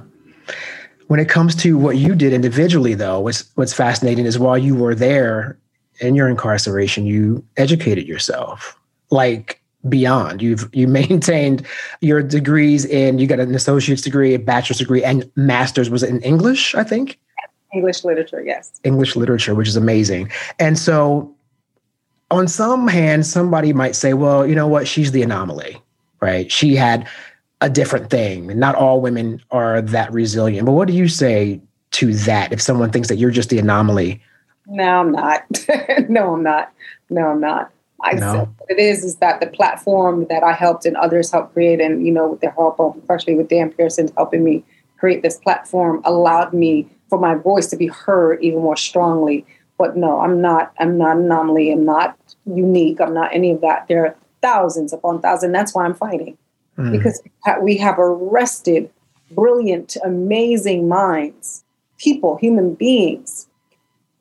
When 1.08 1.20
it 1.20 1.30
comes 1.30 1.56
to 1.56 1.78
what 1.78 1.98
you 1.98 2.16
did 2.16 2.34
individually, 2.34 2.94
though, 2.94 3.20
what's 3.20 3.50
what's 3.56 3.74
fascinating 3.74 4.26
is 4.26 4.40
while 4.40 4.58
you 4.58 4.76
were 4.76 4.96
there 4.96 5.58
in 6.00 6.16
your 6.16 6.28
incarceration, 6.30 7.06
you 7.06 7.46
educated 7.58 8.08
yourself 8.08 8.78
like 9.12 9.62
beyond. 9.88 10.42
You've 10.42 10.70
you 10.74 10.88
maintained 11.04 11.66
your 12.02 12.24
degrees 12.24 12.86
in 12.86 13.20
you 13.20 13.28
got 13.28 13.40
an 13.40 13.54
associate's 13.54 14.02
degree, 14.02 14.34
a 14.34 14.40
bachelor's 14.40 14.80
degree, 14.80 15.04
and 15.04 15.30
master's 15.36 15.90
was 15.90 16.04
it 16.04 16.10
in 16.10 16.22
English, 16.22 16.76
I 16.76 16.84
think. 16.84 17.20
English 17.74 18.04
literature, 18.04 18.42
yes. 18.42 18.80
English 18.84 19.16
literature, 19.16 19.56
which 19.56 19.68
is 19.68 19.76
amazing. 19.76 20.32
And 20.60 20.78
so 20.78 21.34
on 22.30 22.48
some 22.48 22.88
hand, 22.88 23.26
somebody 23.26 23.74
might 23.74 23.96
say, 23.96 24.14
well, 24.14 24.46
you 24.46 24.56
know 24.56 24.68
what, 24.68 24.88
she's 24.88 25.12
the 25.12 25.24
anomaly, 25.24 25.82
right? 26.22 26.52
She 26.52 26.76
had 26.76 27.08
a 27.64 27.70
different 27.70 28.10
thing. 28.10 28.48
Not 28.60 28.76
all 28.76 29.00
women 29.00 29.42
are 29.50 29.82
that 29.82 30.12
resilient. 30.12 30.66
But 30.66 30.74
what 30.74 30.88
do 30.90 30.94
you 30.94 31.08
say 31.08 31.62
to 31.92 32.14
that 32.14 32.52
if 32.52 32.62
someone 32.62 32.92
thinks 32.92 33.08
that 33.08 33.16
you're 33.16 33.32
just 33.32 33.50
the 33.50 33.58
anomaly? 33.58 34.22
No, 34.68 35.00
I'm 35.00 35.14
not. 35.14 35.46
no, 36.10 36.34
I'm 36.34 36.44
not. 36.44 36.74
No, 37.10 37.28
I'm 37.28 37.40
not. 37.40 37.72
I 38.04 38.16
no. 38.16 38.50
what 38.58 38.70
it 38.70 38.80
is 38.80 39.06
is 39.06 39.16
that 39.18 39.40
the 39.40 39.48
platform 39.48 40.28
that 40.30 40.44
I 40.44 40.52
helped 40.52 40.86
and 40.86 40.98
others 40.98 41.32
helped 41.32 41.54
create, 41.54 41.80
and 41.80 42.06
you 42.06 42.12
know, 42.12 42.32
with 42.32 42.42
the 42.42 42.50
help 42.52 42.82
of 42.82 42.98
especially 42.98 43.36
with 43.36 43.48
Dan 43.48 43.72
Pearson 43.72 44.10
helping 44.18 44.44
me 44.44 44.66
create 44.98 45.22
this 45.22 45.38
platform, 45.38 46.02
allowed 46.04 46.52
me 46.52 46.90
for 47.10 47.18
my 47.18 47.34
voice 47.34 47.68
to 47.68 47.78
be 47.78 47.88
heard 47.88 48.44
even 48.44 48.60
more 48.60 48.76
strongly. 48.76 49.46
But 49.78 49.96
no, 49.96 50.20
I'm 50.20 50.42
not. 50.42 50.74
I'm 50.80 50.98
not 50.98 51.16
an 51.16 51.24
anomaly. 51.24 51.72
I'm 51.72 51.86
not 51.86 52.18
unique. 52.46 53.00
I'm 53.00 53.14
not 53.14 53.34
any 53.34 53.52
of 53.52 53.62
that. 53.62 53.88
There 53.88 54.06
are 54.06 54.16
thousands 54.42 54.92
upon 54.92 55.22
thousands. 55.22 55.54
That's 55.54 55.74
why 55.74 55.86
I'm 55.86 55.94
fighting 55.94 56.38
mm. 56.78 56.92
because 56.92 57.22
we 57.62 57.78
have 57.78 58.00
arrested 58.00 58.90
brilliant, 59.32 59.98
amazing 60.04 60.88
minds, 60.88 61.64
people, 61.98 62.38
human 62.38 62.74
beings 62.76 63.48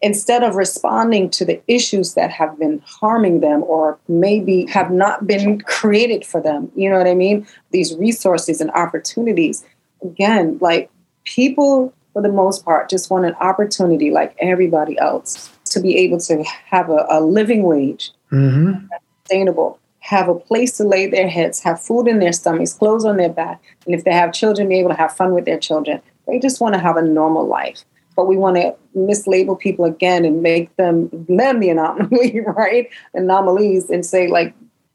instead 0.02 0.42
of 0.42 0.56
responding 0.56 1.30
to 1.30 1.44
the 1.44 1.62
issues 1.68 2.14
that 2.14 2.30
have 2.30 2.58
been 2.58 2.82
harming 2.84 3.40
them 3.40 3.62
or 3.62 3.98
maybe 4.08 4.66
have 4.66 4.90
not 4.90 5.26
been 5.26 5.60
created 5.60 6.26
for 6.26 6.40
them, 6.40 6.70
you 6.74 6.90
know 6.90 6.98
what 6.98 7.06
I 7.06 7.14
mean? 7.14 7.46
These 7.70 7.94
resources 7.94 8.60
and 8.60 8.70
opportunities. 8.72 9.64
Again, 10.02 10.58
like 10.60 10.90
people, 11.24 11.94
for 12.12 12.20
the 12.20 12.28
most 12.28 12.64
part, 12.64 12.90
just 12.90 13.10
want 13.10 13.24
an 13.24 13.34
opportunity 13.34 14.10
like 14.10 14.34
everybody 14.40 14.98
else 14.98 15.48
to 15.66 15.80
be 15.80 15.96
able 15.98 16.18
to 16.18 16.42
have 16.66 16.90
a, 16.90 17.06
a 17.08 17.20
living 17.20 17.62
wage, 17.62 18.10
mm-hmm. 18.32 18.84
sustainable, 19.22 19.78
have 20.02 20.28
a 20.28 20.34
place 20.34 20.76
to 20.76 20.84
lay 20.84 21.06
their 21.06 21.28
heads, 21.28 21.60
have 21.60 21.80
food 21.80 22.06
in 22.06 22.18
their 22.18 22.32
stomachs, 22.32 22.74
clothes 22.74 23.04
on 23.04 23.16
their 23.16 23.28
back, 23.28 23.62
and 23.86 23.94
if 23.94 24.04
they 24.04 24.12
have 24.12 24.32
children, 24.32 24.68
be 24.68 24.78
able 24.78 24.90
to 24.90 24.96
have 24.96 25.16
fun 25.16 25.32
with 25.32 25.44
their 25.44 25.58
children. 25.58 26.00
They 26.26 26.38
just 26.38 26.60
want 26.60 26.74
to 26.74 26.80
have 26.80 26.96
a 26.96 27.02
normal 27.02 27.46
life 27.46 27.84
but 28.16 28.26
we 28.26 28.36
want 28.36 28.56
to 28.56 28.74
mislabel 28.96 29.58
people 29.58 29.84
again 29.84 30.24
and 30.24 30.42
make 30.42 30.74
them 30.76 31.08
them 31.28 31.60
the 31.60 31.70
anomaly, 31.70 32.40
right? 32.46 32.88
Anomalies 33.14 33.90
and 33.90 34.04
say 34.04 34.28
like 34.28 34.54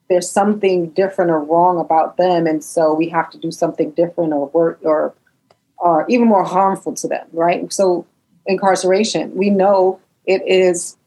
there's 0.09 0.29
something 0.29 0.89
different 0.91 1.31
or 1.31 1.43
wrong 1.43 1.79
about 1.79 2.17
them, 2.17 2.47
and 2.47 2.63
so 2.63 2.93
we 2.93 3.09
have 3.09 3.29
to 3.31 3.37
do 3.37 3.51
something 3.51 3.91
different 3.91 4.33
or 4.33 4.47
work 4.47 4.79
or 4.83 5.13
or 5.77 6.05
even 6.09 6.27
more 6.27 6.43
harmful 6.43 6.93
to 6.95 7.07
them, 7.07 7.27
right? 7.33 7.71
So 7.71 8.05
incarceration, 8.45 9.35
we 9.35 9.49
know 9.49 9.99
it 10.25 10.41
is 10.47 10.97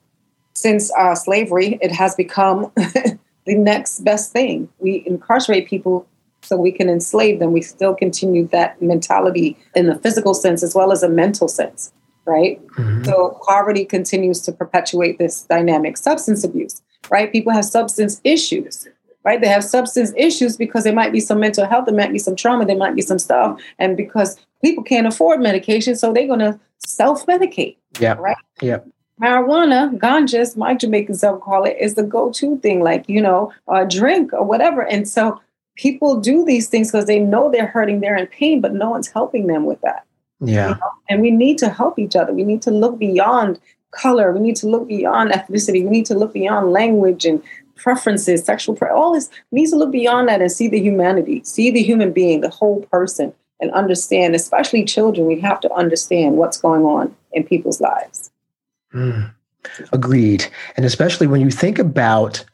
since 0.54 0.92
uh, 0.96 1.14
slavery, 1.14 1.78
it 1.80 1.92
has 1.92 2.14
become 2.14 2.70
the 3.50 3.58
next 3.58 4.04
best 4.04 4.32
thing. 4.32 4.68
We 4.78 5.02
incarcerate 5.06 5.68
people 5.68 6.06
so 6.42 6.56
we 6.56 6.72
can 6.72 6.88
enslave 6.88 7.38
them. 7.38 7.52
We 7.52 7.62
still 7.62 7.94
continue 7.94 8.46
that 8.48 8.80
mentality 8.80 9.58
in 9.74 9.86
the 9.86 9.96
physical 9.96 10.34
sense 10.34 10.62
as 10.62 10.74
well 10.74 10.92
as 10.92 11.02
a 11.02 11.08
mental 11.08 11.48
sense 11.48 11.92
right? 12.26 12.64
Mm-hmm. 12.68 13.04
So 13.04 13.40
poverty 13.46 13.84
continues 13.84 14.40
to 14.42 14.52
perpetuate 14.52 15.18
this 15.18 15.42
dynamic. 15.42 15.96
Substance 15.96 16.44
abuse, 16.44 16.80
right? 17.10 17.32
People 17.32 17.52
have 17.52 17.64
substance 17.64 18.20
issues, 18.24 18.86
right? 19.24 19.40
They 19.40 19.48
have 19.48 19.64
substance 19.64 20.12
issues 20.16 20.56
because 20.56 20.84
there 20.84 20.94
might 20.94 21.12
be 21.12 21.20
some 21.20 21.40
mental 21.40 21.66
health, 21.66 21.86
there 21.86 21.94
might 21.94 22.12
be 22.12 22.18
some 22.18 22.36
trauma, 22.36 22.64
there 22.66 22.76
might 22.76 22.94
be 22.94 23.02
some 23.02 23.18
stuff, 23.18 23.60
and 23.78 23.96
because 23.96 24.38
people 24.62 24.84
can't 24.84 25.06
afford 25.06 25.40
medication, 25.40 25.96
so 25.96 26.12
they're 26.12 26.26
going 26.26 26.40
to 26.40 26.60
self-medicate. 26.78 27.76
Yeah. 27.98 28.14
Right. 28.14 28.36
Yeah. 28.60 28.78
Marijuana, 29.20 29.96
ganja, 29.98 30.56
my 30.56 30.74
Jamaican 30.74 31.14
self 31.14 31.40
call 31.42 31.64
it, 31.64 31.76
is 31.78 31.94
the 31.94 32.02
go-to 32.02 32.56
thing, 32.58 32.80
like 32.80 33.08
you 33.08 33.20
know, 33.20 33.52
a 33.68 33.86
drink 33.86 34.32
or 34.32 34.44
whatever. 34.44 34.82
And 34.82 35.08
so 35.08 35.40
people 35.76 36.20
do 36.20 36.44
these 36.44 36.68
things 36.68 36.90
because 36.90 37.06
they 37.06 37.18
know 37.18 37.50
they're 37.50 37.66
hurting, 37.66 38.00
they're 38.00 38.16
in 38.16 38.26
pain, 38.26 38.60
but 38.60 38.74
no 38.74 38.90
one's 38.90 39.08
helping 39.08 39.46
them 39.46 39.64
with 39.64 39.80
that. 39.82 40.06
Yeah. 40.40 40.68
You 40.68 40.74
know? 40.74 40.90
And 41.08 41.22
we 41.22 41.30
need 41.30 41.58
to 41.58 41.68
help 41.68 41.98
each 41.98 42.16
other. 42.16 42.32
We 42.32 42.44
need 42.44 42.62
to 42.62 42.70
look 42.70 42.98
beyond 42.98 43.60
color. 43.90 44.32
We 44.32 44.40
need 44.40 44.56
to 44.56 44.68
look 44.68 44.88
beyond 44.88 45.32
ethnicity. 45.32 45.84
We 45.84 45.90
need 45.90 46.06
to 46.06 46.14
look 46.14 46.32
beyond 46.32 46.72
language 46.72 47.24
and 47.24 47.42
preferences, 47.76 48.44
sexual 48.44 48.74
pre- 48.74 48.90
all 48.90 49.14
this. 49.14 49.30
We 49.50 49.62
need 49.62 49.70
to 49.70 49.76
look 49.76 49.90
beyond 49.90 50.28
that 50.28 50.40
and 50.40 50.52
see 50.52 50.68
the 50.68 50.80
humanity, 50.80 51.42
see 51.44 51.70
the 51.70 51.82
human 51.82 52.12
being, 52.12 52.40
the 52.40 52.50
whole 52.50 52.82
person, 52.92 53.32
and 53.60 53.70
understand, 53.72 54.34
especially 54.34 54.84
children, 54.84 55.26
we 55.26 55.40
have 55.40 55.60
to 55.60 55.72
understand 55.72 56.36
what's 56.36 56.58
going 56.58 56.82
on 56.82 57.14
in 57.32 57.44
people's 57.44 57.80
lives. 57.80 58.30
Mm. 58.94 59.32
Agreed. 59.92 60.46
And 60.76 60.86
especially 60.86 61.26
when 61.26 61.40
you 61.40 61.50
think 61.50 61.78
about 61.78 62.44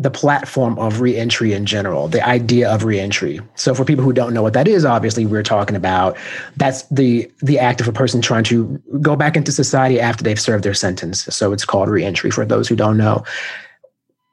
the 0.00 0.10
platform 0.10 0.78
of 0.78 1.00
reentry 1.00 1.52
in 1.52 1.66
general, 1.66 2.06
the 2.06 2.24
idea 2.24 2.70
of 2.72 2.84
reentry. 2.84 3.40
So 3.56 3.74
for 3.74 3.84
people 3.84 4.04
who 4.04 4.12
don't 4.12 4.32
know 4.32 4.42
what 4.42 4.52
that 4.52 4.68
is, 4.68 4.84
obviously 4.84 5.26
we're 5.26 5.42
talking 5.42 5.74
about 5.74 6.16
that's 6.56 6.82
the 6.84 7.30
the 7.42 7.58
act 7.58 7.80
of 7.80 7.88
a 7.88 7.92
person 7.92 8.22
trying 8.22 8.44
to 8.44 8.80
go 9.00 9.16
back 9.16 9.36
into 9.36 9.50
society 9.50 9.98
after 9.98 10.22
they've 10.22 10.40
served 10.40 10.62
their 10.62 10.74
sentence. 10.74 11.24
So 11.24 11.52
it's 11.52 11.64
called 11.64 11.88
reentry 11.88 12.30
for 12.30 12.44
those 12.44 12.68
who 12.68 12.76
don't 12.76 12.96
know. 12.96 13.24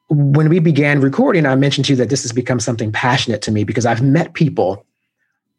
When 0.10 0.50
we 0.50 0.60
began 0.60 1.02
recording, 1.02 1.48
I 1.48 1.56
mentioned 1.56 1.86
to 1.86 1.94
you 1.94 1.98
that 1.98 2.10
this 2.10 2.22
has 2.22 2.32
become 2.32 2.60
something 2.60 2.92
passionate 2.92 3.42
to 3.44 3.52
me 3.52 3.64
because 3.64 3.88
I've 3.88 4.04
met 4.04 4.36
people 4.36 4.86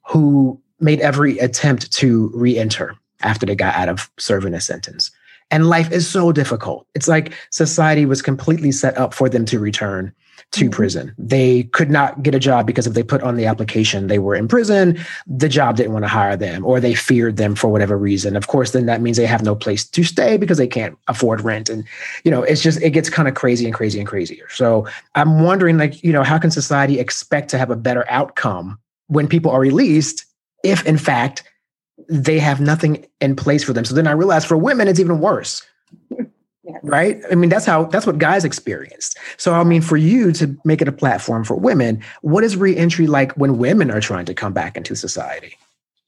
who 0.06 0.60
made 0.78 1.00
every 1.00 1.36
attempt 1.38 1.90
to 1.94 2.30
reenter 2.32 2.94
after 3.22 3.44
they 3.44 3.56
got 3.56 3.74
out 3.74 3.88
of 3.88 4.08
serving 4.18 4.54
a 4.54 4.60
sentence. 4.60 5.10
And 5.50 5.68
life 5.68 5.92
is 5.92 6.08
so 6.08 6.32
difficult. 6.32 6.86
It's 6.94 7.08
like 7.08 7.32
society 7.50 8.04
was 8.04 8.20
completely 8.20 8.72
set 8.72 8.96
up 8.98 9.14
for 9.14 9.28
them 9.28 9.44
to 9.46 9.58
return 9.60 10.12
to 10.52 10.64
mm-hmm. 10.64 10.70
prison. 10.70 11.14
They 11.18 11.64
could 11.64 11.90
not 11.90 12.22
get 12.22 12.34
a 12.34 12.38
job 12.38 12.66
because 12.66 12.86
if 12.86 12.94
they 12.94 13.02
put 13.02 13.22
on 13.22 13.36
the 13.36 13.46
application 13.46 14.06
they 14.06 14.18
were 14.18 14.34
in 14.34 14.48
prison, 14.48 14.98
the 15.26 15.48
job 15.48 15.76
didn't 15.76 15.92
want 15.92 16.04
to 16.04 16.08
hire 16.08 16.36
them 16.36 16.64
or 16.64 16.80
they 16.80 16.94
feared 16.94 17.36
them 17.36 17.54
for 17.54 17.68
whatever 17.68 17.96
reason. 17.96 18.36
Of 18.36 18.46
course, 18.46 18.72
then 18.72 18.86
that 18.86 19.00
means 19.00 19.16
they 19.16 19.26
have 19.26 19.42
no 19.42 19.54
place 19.54 19.84
to 19.88 20.04
stay 20.04 20.36
because 20.36 20.58
they 20.58 20.66
can't 20.66 20.98
afford 21.08 21.40
rent. 21.40 21.68
And, 21.68 21.84
you 22.24 22.30
know, 22.30 22.42
it's 22.42 22.62
just, 22.62 22.80
it 22.82 22.90
gets 22.90 23.08
kind 23.08 23.28
of 23.28 23.34
crazy 23.34 23.64
and 23.64 23.74
crazy 23.74 23.98
and 23.98 24.08
crazier. 24.08 24.48
So 24.50 24.86
I'm 25.14 25.42
wondering, 25.42 25.78
like, 25.78 26.02
you 26.02 26.12
know, 26.12 26.22
how 26.22 26.38
can 26.38 26.50
society 26.50 26.98
expect 26.98 27.50
to 27.50 27.58
have 27.58 27.70
a 27.70 27.76
better 27.76 28.04
outcome 28.08 28.78
when 29.08 29.28
people 29.28 29.50
are 29.50 29.60
released 29.60 30.24
if, 30.62 30.84
in 30.86 30.98
fact, 30.98 31.44
they 32.08 32.38
have 32.38 32.60
nothing 32.60 33.06
in 33.20 33.36
place 33.36 33.64
for 33.64 33.72
them. 33.72 33.84
So 33.84 33.94
then 33.94 34.06
I 34.06 34.12
realized 34.12 34.46
for 34.46 34.56
women, 34.56 34.88
it's 34.88 35.00
even 35.00 35.20
worse. 35.20 35.66
Yes. 36.68 36.80
Right. 36.82 37.22
I 37.30 37.36
mean, 37.36 37.48
that's 37.48 37.64
how 37.64 37.84
that's 37.84 38.06
what 38.06 38.18
guys 38.18 38.44
experienced. 38.44 39.16
So, 39.36 39.54
I 39.54 39.62
mean, 39.62 39.82
for 39.82 39.96
you 39.96 40.32
to 40.32 40.58
make 40.64 40.82
it 40.82 40.88
a 40.88 40.92
platform 40.92 41.44
for 41.44 41.54
women, 41.54 42.02
what 42.22 42.42
is 42.42 42.56
reentry 42.56 43.06
like 43.06 43.30
when 43.34 43.58
women 43.58 43.88
are 43.88 44.00
trying 44.00 44.24
to 44.24 44.34
come 44.34 44.52
back 44.52 44.76
into 44.76 44.96
society? 44.96 45.56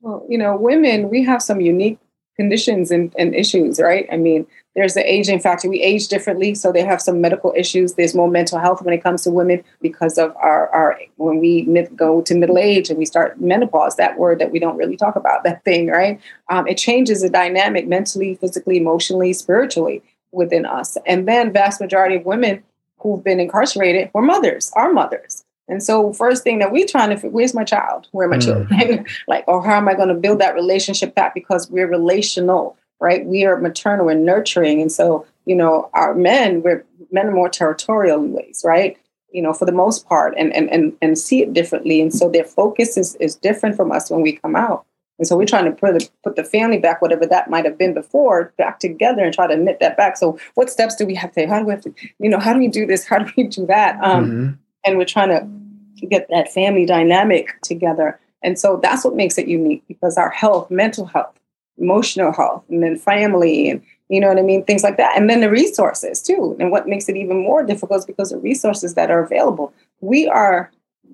Well, 0.01 0.27
you 0.29 0.37
know, 0.37 0.57
women, 0.57 1.11
we 1.11 1.23
have 1.23 1.43
some 1.43 1.61
unique 1.61 2.01
conditions 2.39 2.91
and, 2.91 3.13
and 3.19 3.35
issues, 3.35 3.81
right? 3.81 4.09
I 4.13 4.17
mean, 4.17 4.47
there's 4.77 4.95
the 4.95 5.13
aging 5.13 5.41
factor. 5.41 5.69
We 5.69 5.83
age 5.83 6.07
differently, 6.07 6.55
so 6.55 6.71
they 6.71 6.85
have 6.85 7.03
some 7.03 7.21
medical 7.21 7.53
issues. 7.57 7.95
There's 7.95 8.15
more 8.15 8.31
mental 8.31 8.59
health 8.61 8.81
when 8.83 8.95
it 8.95 9.03
comes 9.03 9.23
to 9.23 9.31
women 9.31 9.65
because 9.83 10.19
of 10.19 10.35
our, 10.37 10.69
our 10.69 11.01
when 11.17 11.41
we 11.41 11.65
go 11.97 12.23
to 12.23 12.35
middle 12.37 12.59
age 12.59 12.89
and 12.89 12.99
we 12.99 13.05
start 13.05 13.41
menopause, 13.41 13.97
that 13.97 14.19
word 14.19 14.39
that 14.39 14.53
we 14.53 14.61
don't 14.61 14.77
really 14.77 14.97
talk 14.97 15.17
about, 15.17 15.43
that 15.43 15.65
thing, 15.65 15.89
right? 15.89 16.21
Um, 16.49 16.69
it 16.69 16.79
changes 16.79 17.23
the 17.23 17.29
dynamic 17.29 17.89
mentally, 17.89 18.37
physically, 18.37 18.77
emotionally, 18.77 19.33
spiritually 19.33 20.03
within 20.31 20.65
us. 20.65 20.97
And 21.07 21.27
then 21.27 21.53
vast 21.53 21.81
majority 21.81 22.17
of 22.17 22.25
women 22.25 22.63
who've 22.99 23.23
been 23.23 23.41
incarcerated 23.41 24.11
were 24.15 24.23
mothers, 24.23 24.73
our 24.77 24.93
mothers. 24.93 25.45
And 25.69 25.83
so, 25.83 26.13
first 26.13 26.43
thing 26.43 26.59
that 26.61 26.73
we're 26.73 26.87
trying 26.87 27.11
to, 27.11 27.17
figure, 27.17 27.31
where's 27.31 27.55
my 27.55 27.65
child? 27.65 28.09
Where 28.13 28.27
are 28.27 28.31
my 28.31 28.39
mm. 28.39 28.45
children? 28.45 29.07
like, 29.29 29.45
or 29.47 29.63
how 29.63 29.77
am 29.77 29.89
I 29.89 29.95
going 29.95 30.09
to 30.09 30.15
build 30.15 30.41
that 30.41 30.55
relationship 30.55 31.15
back? 31.15 31.35
Because 31.35 31.71
we're 31.71 31.89
relational, 31.89 32.77
right? 33.01 33.25
We 33.27 33.45
are 33.45 33.59
maternal 33.59 34.09
and 34.09 34.25
nurturing. 34.25 34.81
And 34.81 34.91
so, 34.91 35.27
you 35.45 35.55
know, 35.55 35.91
our 35.93 36.15
men, 36.15 36.63
we're 36.63 36.85
men 37.13 37.27
are 37.27 37.33
more 37.33 37.51
territorial 37.51 38.25
in 38.25 38.33
ways, 38.33 38.63
right? 38.65 38.97
You 39.33 39.43
know, 39.43 39.53
for 39.53 39.67
the 39.67 39.73
most 39.73 40.09
part, 40.09 40.35
and 40.39 40.55
and 40.55 40.71
and 40.71 40.97
and 41.03 41.19
see 41.19 41.43
it 41.43 41.53
differently. 41.53 42.01
And 42.01 42.15
so 42.15 42.31
their 42.31 42.45
focus 42.45 42.97
is 42.97 43.15
is 43.17 43.37
different 43.37 43.77
from 43.77 43.93
us 43.93 44.11
when 44.11 44.23
we 44.23 44.33
come 44.33 44.57
out. 44.57 44.87
And 45.19 45.27
so 45.27 45.37
we're 45.37 45.47
trying 45.47 45.65
to 45.65 45.73
put 45.73 45.99
the, 45.99 46.09
put 46.23 46.37
the 46.37 46.45
family 46.45 46.79
back, 46.79 47.03
whatever 47.03 47.27
that 47.27 47.51
might 47.51 47.65
have 47.65 47.77
been 47.77 47.93
before, 47.93 48.53
back 48.57 48.79
together 48.79 49.25
and 49.25 49.35
try 49.35 49.49
to 49.49 49.57
knit 49.57 49.81
that 49.81 49.97
back. 49.97 50.17
So 50.17 50.39
what 50.55 50.71
steps 50.71 50.95
do 50.95 51.05
we 51.05 51.17
have 51.17 51.33
to? 51.33 51.45
How 51.49 51.59
do 51.59 51.65
we 51.65 51.73
have 51.73 51.81
to? 51.83 51.95
You 52.21 52.31
know, 52.31 52.39
how 52.39 52.53
do 52.53 52.61
we 52.61 52.69
do 52.69 52.87
this? 52.87 53.05
How 53.05 53.19
do 53.19 53.33
we 53.37 53.43
do 53.43 53.67
that? 53.67 53.99
Um, 54.03 54.25
mm-hmm 54.25 54.53
and 54.89 54.99
we're 54.99 55.05
trying 55.05 55.29
to 55.29 56.07
get 56.07 56.27
that 56.31 56.53
family 56.53 56.87
dynamic 56.87 57.61
together. 57.63 58.19
And 58.43 58.59
so 58.59 58.79
that's 58.83 59.05
what 59.05 59.17
makes 59.17 59.39
it 59.39 59.49
unique 59.49 59.85
because 59.89 60.17
our 60.17 60.31
health, 60.31 60.71
mental 60.71 61.07
health, 61.07 61.39
emotional 61.79 62.33
health, 62.33 62.65
and 62.69 62.83
then 62.83 62.97
family, 62.97 63.71
and 63.71 63.83
you 64.09 64.21
know 64.21 64.29
what 64.29 64.39
I 64.39 64.43
mean, 64.43 64.65
things 64.65 64.83
like 64.83 64.97
that. 64.97 65.17
And 65.17 65.29
then 65.29 65.41
the 65.41 65.51
resources 65.51 66.23
too. 66.23 66.57
And 66.59 66.71
what 66.71 66.89
makes 66.89 67.09
it 67.09 67.17
even 67.17 67.43
more 67.43 67.63
difficult 67.63 68.01
is 68.01 68.07
because 68.07 68.31
the 68.31 68.39
resources 68.39 68.95
that 68.95 69.11
are 69.11 69.23
available. 69.23 69.73
We 70.01 70.29
are 70.29 70.71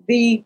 the 0.07 0.45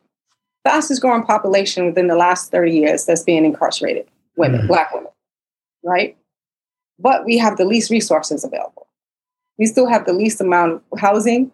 fastest 0.65 1.01
growing 1.01 1.25
population 1.25 1.87
within 1.87 2.09
the 2.09 2.17
last 2.17 2.51
30 2.51 2.73
years 2.73 3.07
that's 3.07 3.23
being 3.23 3.45
incarcerated 3.45 4.07
women, 4.37 4.63
mm 4.63 4.69
black 4.69 4.95
women, 4.95 5.11
right? 5.83 6.17
But 6.99 7.25
we 7.25 7.39
have 7.39 7.57
the 7.57 7.65
least 7.65 7.91
resources 7.91 8.45
available. 8.45 8.87
We 9.59 9.67
still 9.67 9.87
have 9.89 10.07
the 10.07 10.13
least 10.13 10.41
amount 10.41 10.83
of 10.93 11.01
housing, 11.01 11.51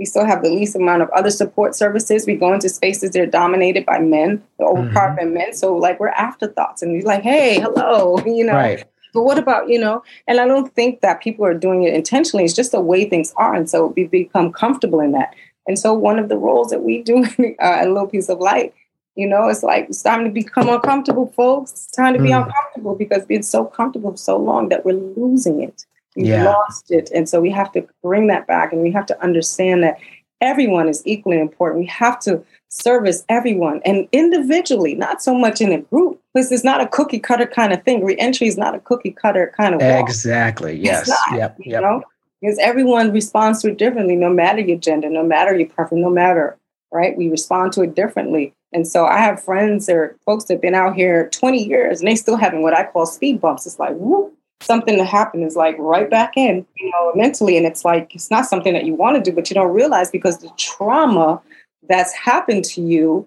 We 0.00 0.06
still 0.06 0.24
have 0.24 0.42
the 0.42 0.50
least 0.50 0.74
amount 0.74 1.02
of 1.02 1.10
other 1.10 1.30
support 1.30 1.76
services. 1.76 2.26
We 2.26 2.34
go 2.34 2.52
into 2.52 2.68
spaces 2.68 3.12
that 3.12 3.20
are 3.20 3.26
dominated 3.26 3.86
by 3.86 4.00
men, 4.00 4.42
the 4.58 4.64
overpowered 4.64 5.16
mm-hmm. 5.16 5.34
by 5.34 5.40
men. 5.40 5.52
So 5.52 5.76
like 5.76 6.00
we're 6.00 6.08
afterthoughts, 6.08 6.82
and 6.82 6.92
we're 6.92 7.02
like, 7.02 7.22
hey, 7.22 7.60
hello, 7.60 8.18
you 8.26 8.44
know. 8.44 8.54
Right. 8.54 8.84
But 9.14 9.22
what 9.22 9.38
about 9.38 9.68
you 9.68 9.78
know? 9.78 10.02
And 10.26 10.40
I 10.40 10.46
don't 10.46 10.74
think 10.74 11.02
that 11.02 11.20
people 11.20 11.44
are 11.44 11.54
doing 11.54 11.84
it 11.84 11.94
intentionally. 11.94 12.44
It's 12.44 12.54
just 12.54 12.72
the 12.72 12.80
way 12.80 13.08
things 13.08 13.32
are, 13.36 13.54
and 13.54 13.70
so 13.70 13.92
we 13.94 14.06
become 14.06 14.52
comfortable 14.52 15.00
in 15.00 15.12
that. 15.12 15.34
And 15.68 15.78
so 15.78 15.94
one 15.94 16.18
of 16.18 16.28
the 16.28 16.38
roles 16.38 16.70
that 16.70 16.82
we 16.82 17.02
do 17.02 17.24
uh, 17.62 17.78
a 17.80 17.86
little 17.86 18.08
piece 18.08 18.28
of 18.28 18.38
light 18.38 18.74
you 19.16 19.26
know, 19.26 19.48
it's 19.48 19.62
like 19.62 19.86
it's 19.88 20.02
time 20.02 20.24
to 20.24 20.30
become 20.30 20.68
uncomfortable, 20.68 21.32
folks. 21.36 21.72
It's 21.72 21.86
time 21.88 22.14
to 22.14 22.22
be 22.22 22.30
mm. 22.30 22.42
uncomfortable 22.42 22.94
because 22.94 23.26
being 23.26 23.42
so 23.42 23.64
comfortable 23.64 24.12
for 24.12 24.16
so 24.16 24.38
long 24.38 24.68
that 24.70 24.84
we're 24.84 24.94
losing 24.94 25.62
it. 25.62 25.84
We've 26.16 26.26
yeah. 26.26 26.44
lost 26.44 26.90
it. 26.90 27.10
And 27.14 27.28
so 27.28 27.40
we 27.40 27.50
have 27.50 27.70
to 27.72 27.86
bring 28.02 28.26
that 28.28 28.46
back 28.46 28.72
and 28.72 28.82
we 28.82 28.90
have 28.92 29.06
to 29.06 29.22
understand 29.22 29.82
that 29.84 29.98
everyone 30.40 30.88
is 30.88 31.02
equally 31.06 31.38
important. 31.38 31.80
We 31.80 31.86
have 31.86 32.18
to 32.20 32.42
service 32.68 33.24
everyone 33.28 33.80
and 33.84 34.08
individually, 34.12 34.94
not 34.94 35.22
so 35.22 35.34
much 35.34 35.60
in 35.60 35.72
a 35.72 35.80
group, 35.80 36.20
because 36.32 36.50
it's 36.50 36.64
not 36.64 36.80
a 36.80 36.88
cookie 36.88 37.18
cutter 37.18 37.46
kind 37.46 37.72
of 37.72 37.82
thing. 37.82 38.04
Reentry 38.04 38.46
is 38.46 38.56
not 38.56 38.74
a 38.74 38.80
cookie 38.80 39.12
cutter 39.12 39.52
kind 39.56 39.74
of 39.74 39.80
walk. 39.80 40.08
Exactly. 40.08 40.76
Yes. 40.76 41.08
Not, 41.08 41.38
yep. 41.38 41.56
Yep. 41.58 41.66
You 41.66 41.80
know? 41.80 42.02
Because 42.40 42.58
everyone 42.58 43.12
responds 43.12 43.60
to 43.62 43.68
it 43.68 43.76
differently, 43.76 44.16
no 44.16 44.30
matter 44.30 44.60
your 44.60 44.78
gender, 44.78 45.10
no 45.10 45.22
matter 45.22 45.54
your 45.54 45.68
preference, 45.68 46.02
no 46.02 46.10
matter, 46.10 46.56
right? 46.90 47.16
We 47.16 47.28
respond 47.28 47.72
to 47.74 47.82
it 47.82 47.94
differently. 47.94 48.54
And 48.72 48.86
so 48.86 49.04
I 49.04 49.18
have 49.18 49.42
friends 49.42 49.88
or 49.88 50.16
folks 50.24 50.44
that 50.44 50.54
have 50.54 50.62
been 50.62 50.74
out 50.74 50.94
here 50.94 51.28
20 51.30 51.62
years 51.62 52.00
and 52.00 52.08
they 52.08 52.14
still 52.14 52.36
having 52.36 52.62
what 52.62 52.74
I 52.74 52.86
call 52.86 53.04
speed 53.04 53.40
bumps. 53.40 53.66
It's 53.66 53.78
like, 53.78 53.94
whoop, 53.96 54.32
something 54.62 54.96
to 54.96 55.04
happen 55.04 55.42
is 55.42 55.56
like 55.56 55.76
right 55.78 56.08
back 56.08 56.36
in, 56.36 56.66
you 56.76 56.90
know, 56.90 57.12
mentally. 57.14 57.56
And 57.56 57.66
it's 57.66 57.84
like, 57.84 58.14
it's 58.14 58.30
not 58.30 58.46
something 58.46 58.72
that 58.72 58.84
you 58.84 58.94
want 58.94 59.16
to 59.22 59.30
do, 59.30 59.34
but 59.34 59.50
you 59.50 59.54
don't 59.54 59.72
realize 59.72 60.10
because 60.10 60.38
the 60.38 60.50
trauma 60.56 61.40
that's 61.88 62.12
happened 62.12 62.64
to 62.66 62.82
you 62.82 63.26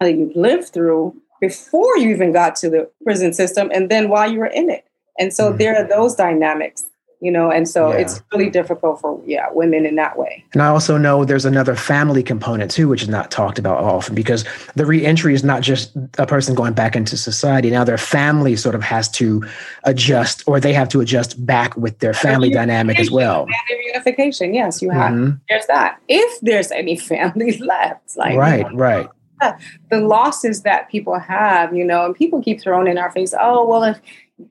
that 0.00 0.16
you've 0.16 0.36
lived 0.36 0.68
through 0.68 1.14
before 1.40 1.96
you 1.98 2.10
even 2.10 2.32
got 2.32 2.56
to 2.56 2.70
the 2.70 2.90
prison 3.04 3.32
system 3.32 3.70
and 3.72 3.90
then 3.90 4.08
while 4.08 4.30
you 4.30 4.38
were 4.38 4.46
in 4.46 4.68
it. 4.70 4.84
And 5.18 5.32
so 5.32 5.48
mm-hmm. 5.48 5.58
there 5.58 5.76
are 5.76 5.88
those 5.88 6.14
dynamics 6.14 6.84
you 7.20 7.30
know 7.30 7.50
and 7.50 7.68
so 7.68 7.90
yeah. 7.90 7.98
it's 7.98 8.22
really 8.32 8.50
difficult 8.50 9.00
for 9.00 9.20
yeah 9.26 9.46
women 9.52 9.86
in 9.86 9.96
that 9.96 10.18
way. 10.18 10.44
And 10.52 10.62
i 10.62 10.66
also 10.66 10.96
know 10.98 11.24
there's 11.24 11.44
another 11.44 11.74
family 11.74 12.22
component 12.22 12.70
too 12.70 12.88
which 12.88 13.02
is 13.02 13.08
not 13.08 13.30
talked 13.30 13.58
about 13.58 13.78
often 13.78 14.14
because 14.14 14.44
the 14.74 14.86
reentry 14.86 15.34
is 15.34 15.42
not 15.44 15.62
just 15.62 15.96
a 16.18 16.26
person 16.26 16.54
going 16.54 16.74
back 16.74 16.96
into 16.96 17.16
society. 17.16 17.70
Now 17.70 17.84
their 17.84 17.98
family 17.98 18.56
sort 18.56 18.74
of 18.74 18.82
has 18.82 19.08
to 19.10 19.44
adjust 19.84 20.44
or 20.46 20.60
they 20.60 20.72
have 20.72 20.88
to 20.90 21.00
adjust 21.00 21.44
back 21.44 21.76
with 21.76 21.98
their 22.00 22.14
family 22.14 22.50
dynamic 22.50 22.98
as 22.98 23.10
well. 23.10 23.46
Reunification 23.70 24.54
yes 24.54 24.82
you 24.82 24.90
have 24.90 25.12
mm-hmm. 25.12 25.36
there's 25.48 25.66
that. 25.66 26.00
If 26.08 26.40
there's 26.40 26.70
any 26.70 26.96
families 27.12 27.60
left 27.60 28.16
like 28.16 28.36
right 28.36 28.64
you 28.66 28.72
know, 28.72 28.76
right 28.76 29.08
the 29.90 30.00
losses 30.00 30.62
that 30.62 30.88
people 30.88 31.18
have 31.18 31.74
you 31.74 31.84
know 31.84 32.06
and 32.06 32.14
people 32.14 32.42
keep 32.42 32.60
throwing 32.60 32.86
in 32.86 32.98
our 32.98 33.10
face 33.12 33.34
oh 33.38 33.66
well 33.66 33.82
if 33.82 34.00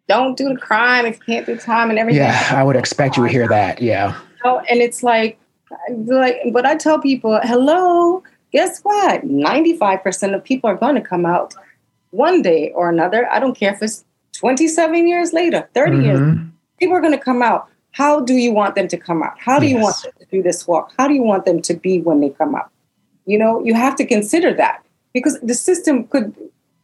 don't 0.07 0.37
do 0.37 0.49
the 0.49 0.57
crime 0.57 1.05
if 1.05 1.17
you 1.19 1.25
can't 1.25 1.45
do 1.45 1.57
time 1.57 1.89
and 1.89 1.99
everything. 1.99 2.23
Yeah, 2.23 2.51
I 2.51 2.63
would 2.63 2.75
expect 2.75 3.17
you 3.17 3.23
to 3.23 3.29
hear 3.29 3.47
that. 3.47 3.81
Yeah. 3.81 4.19
Oh, 4.43 4.61
and 4.69 4.81
it's 4.81 5.03
like, 5.03 5.39
like, 5.89 6.37
but 6.51 6.65
I 6.65 6.75
tell 6.75 6.99
people, 6.99 7.39
hello, 7.43 8.23
guess 8.51 8.81
what? 8.81 9.25
95% 9.25 10.35
of 10.35 10.43
people 10.43 10.69
are 10.69 10.75
going 10.75 10.95
to 10.95 11.01
come 11.01 11.25
out 11.25 11.53
one 12.11 12.41
day 12.41 12.71
or 12.71 12.89
another. 12.89 13.29
I 13.31 13.39
don't 13.39 13.55
care 13.55 13.73
if 13.73 13.81
it's 13.81 14.05
27 14.33 15.07
years 15.07 15.33
later, 15.33 15.67
30 15.73 15.91
mm-hmm. 15.91 16.05
years. 16.05 16.37
People 16.79 16.95
are 16.95 17.01
going 17.01 17.17
to 17.17 17.23
come 17.23 17.41
out. 17.41 17.67
How 17.91 18.19
do 18.19 18.33
you 18.33 18.51
want 18.51 18.75
them 18.75 18.87
to 18.89 18.97
come 18.97 19.23
out? 19.23 19.39
How 19.39 19.59
do 19.59 19.65
yes. 19.65 19.75
you 19.75 19.81
want 19.81 19.95
them 20.03 20.11
to 20.19 20.25
do 20.25 20.43
this 20.43 20.67
walk? 20.67 20.91
How 20.97 21.07
do 21.07 21.13
you 21.13 21.23
want 21.23 21.45
them 21.45 21.61
to 21.61 21.73
be 21.73 22.01
when 22.01 22.19
they 22.19 22.29
come 22.29 22.55
out? 22.55 22.69
You 23.25 23.37
know, 23.37 23.63
you 23.63 23.73
have 23.73 23.95
to 23.97 24.05
consider 24.05 24.53
that 24.53 24.83
because 25.13 25.39
the 25.41 25.53
system 25.53 26.05
could 26.07 26.35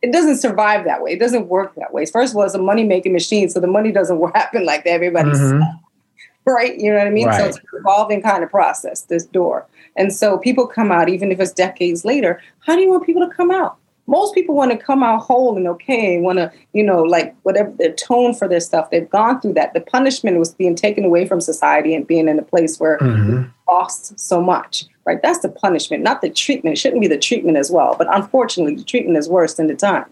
it 0.02 0.12
doesn't 0.12 0.38
survive 0.38 0.86
that 0.86 1.04
way. 1.04 1.12
It 1.12 1.20
doesn't 1.20 1.48
work 1.48 1.76
that 1.76 1.94
way. 1.94 2.06
First 2.06 2.34
of 2.34 2.38
all, 2.38 2.44
it's 2.44 2.56
a 2.56 2.62
money 2.62 2.84
making 2.84 3.14
machine, 3.14 3.50
so 3.50 3.60
the 3.60 3.68
money 3.68 3.92
doesn't 3.92 4.20
happen 4.36 4.66
like 4.66 4.84
that. 4.84 4.92
everybody's 4.92 5.40
mm-hmm. 5.40 6.52
right. 6.52 6.78
You 6.80 6.92
know 6.92 6.98
what 6.98 7.08
I 7.08 7.12
mean? 7.12 7.28
Right. 7.28 7.38
So 7.38 7.46
it's 7.46 7.58
an 7.58 7.64
evolving 7.74 8.22
kind 8.22 8.44
of 8.44 8.50
process. 8.50 9.02
This 9.02 9.26
door, 9.26 9.68
and 9.96 10.14
so 10.14 10.38
people 10.38 10.66
come 10.66 10.92
out 10.92 11.10
even 11.10 11.32
if 11.32 11.40
it's 11.40 11.52
decades 11.52 12.04
later. 12.04 12.42
How 12.66 12.76
do 12.76 12.82
you 12.82 12.90
want 12.90 13.06
people 13.06 13.28
to 13.28 13.34
come 13.34 13.52
out? 13.52 13.78
Most 14.12 14.36
people 14.36 14.54
want 14.54 14.72
to 14.72 14.78
come 14.78 15.02
out 15.02 15.22
whole 15.22 15.58
and 15.58 15.68
okay, 15.68 16.20
want 16.20 16.38
to, 16.38 16.52
you 16.74 16.84
know, 16.84 17.02
like 17.02 17.36
whatever 17.42 17.72
their 17.72 17.94
tone 17.94 18.36
for 18.36 18.48
their 18.48 18.60
stuff. 18.60 18.92
They've 18.92 19.10
gone 19.10 19.42
through 19.42 19.54
that. 19.54 19.74
The 19.74 19.82
punishment 19.82 20.38
was 20.38 20.54
being 20.54 20.76
taken 20.76 21.04
away 21.04 21.28
from 21.28 21.42
society 21.42 21.96
and 21.96 22.06
being 22.06 22.28
in 22.28 22.38
a 22.38 22.44
place 22.44 22.80
where 22.80 23.00
mm-hmm. 23.00 23.44
lost 23.68 24.20
so 24.20 24.42
much 24.42 24.86
right? 25.06 25.22
That's 25.22 25.40
the 25.40 25.50
punishment, 25.50 26.04
not 26.04 26.22
the 26.22 26.30
treatment. 26.30 26.74
It 26.74 26.78
shouldn't 26.78 27.02
be 27.02 27.08
the 27.08 27.18
treatment 27.18 27.58
as 27.58 27.72
well. 27.72 27.96
But 27.98 28.08
unfortunately, 28.14 28.76
the 28.76 28.84
treatment 28.84 29.18
is 29.18 29.28
worse 29.28 29.56
than 29.56 29.68
the 29.68 29.76
time, 29.76 30.06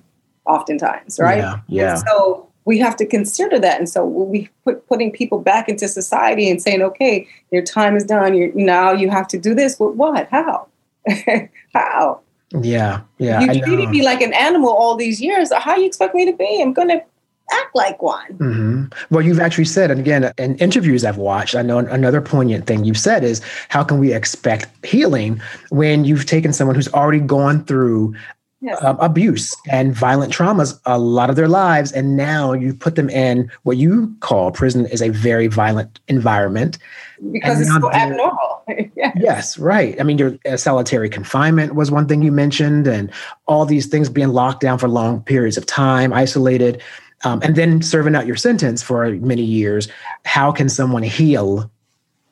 oftentimes, 0.46 1.20
right? 1.20 1.38
Yeah. 1.38 1.60
yeah. 1.68 1.96
so 1.96 2.50
we 2.66 2.78
have 2.80 2.96
to 2.98 3.06
consider 3.06 3.60
that. 3.60 3.80
And 3.80 3.90
so 3.90 4.06
we 4.06 4.50
put 4.64 4.88
putting 4.88 5.12
people 5.12 5.40
back 5.40 5.70
into 5.70 5.88
society 5.88 6.50
and 6.50 6.62
saying, 6.62 6.82
okay, 6.82 7.28
your 7.52 7.64
time 7.64 7.96
is 7.96 8.04
done. 8.04 8.36
You're 8.36 8.54
now 8.54 8.92
you 8.92 9.10
have 9.10 9.28
to 9.30 9.38
do 9.38 9.54
this. 9.54 9.76
But 9.76 9.96
what? 9.96 10.28
How? 10.30 10.68
How? 11.74 12.22
Yeah, 12.52 13.02
yeah. 13.18 13.42
You 13.42 13.64
treated 13.64 13.90
me 13.90 14.04
like 14.04 14.22
an 14.22 14.34
animal 14.34 14.70
all 14.70 14.96
these 14.96 15.22
years. 15.22 15.52
How 15.54 15.76
you 15.76 15.86
expect 15.86 16.16
me 16.16 16.26
to 16.26 16.34
be? 16.34 16.62
I'm 16.62 16.74
gonna 16.74 17.02
act 17.52 17.76
like 17.76 18.02
one. 18.02 18.38
Mm-hmm. 18.38 19.14
Well, 19.14 19.24
you've 19.24 19.40
actually 19.40 19.66
said, 19.66 19.92
and 19.92 20.00
again, 20.00 20.32
in 20.38 20.56
interviews 20.58 21.04
I've 21.06 21.18
watched, 21.18 21.56
I 21.56 21.62
know 21.62 21.80
another 21.80 22.22
poignant 22.22 22.68
thing 22.68 22.86
you've 22.86 22.98
said 22.98 23.24
is 23.24 23.42
how 23.70 23.84
can 23.84 24.00
we 24.00 24.14
expect 24.14 24.68
healing 24.86 25.42
when 25.70 26.06
you've 26.06 26.26
taken 26.26 26.54
someone 26.54 26.76
who's 26.76 26.92
already 26.94 27.20
gone 27.20 27.66
through 27.66 28.16
Yes. 28.62 28.84
Uh, 28.84 28.98
abuse 29.00 29.56
and 29.72 29.96
violent 29.96 30.34
traumas 30.34 30.78
a 30.86 31.00
lot 31.00 31.30
of 31.30 31.38
their 31.38 31.48
lives 31.48 31.94
and 31.94 32.18
now 32.18 32.52
you 32.52 32.74
put 32.74 32.96
them 32.96 33.10
in 33.10 33.50
what 33.64 33.78
you 33.78 34.14
call 34.20 34.52
prison 34.52 34.86
is 34.88 35.02
a 35.02 35.08
very 35.08 35.48
violent 35.48 36.02
environment 36.10 36.78
because 37.32 37.60
it's 37.60 37.70
so 37.70 37.92
abnormal 37.92 38.64
yes. 38.96 39.18
yes. 39.20 39.58
right 39.60 40.00
i 40.00 40.04
mean 40.04 40.18
your 40.18 40.38
uh, 40.50 40.56
solitary 40.56 41.10
confinement 41.10 41.76
was 41.76 41.92
one 41.92 42.08
thing 42.08 42.22
you 42.22 42.32
mentioned 42.32 42.88
and 42.88 43.12
all 43.48 43.66
these 43.66 43.88
things 43.88 44.10
being 44.10 44.30
locked 44.30 44.62
down 44.62 44.78
for 44.78 44.88
long 44.88 45.22
periods 45.24 45.58
of 45.58 45.66
time 45.66 46.14
isolated 46.14 46.82
um, 47.24 47.42
and 47.44 47.56
then 47.56 47.82
serving 47.82 48.16
out 48.16 48.26
your 48.26 48.36
sentence 48.36 48.82
for 48.82 49.12
many 49.12 49.44
years, 49.44 49.88
how 50.24 50.52
can 50.52 50.70
someone 50.70 51.04
heal 51.04 51.70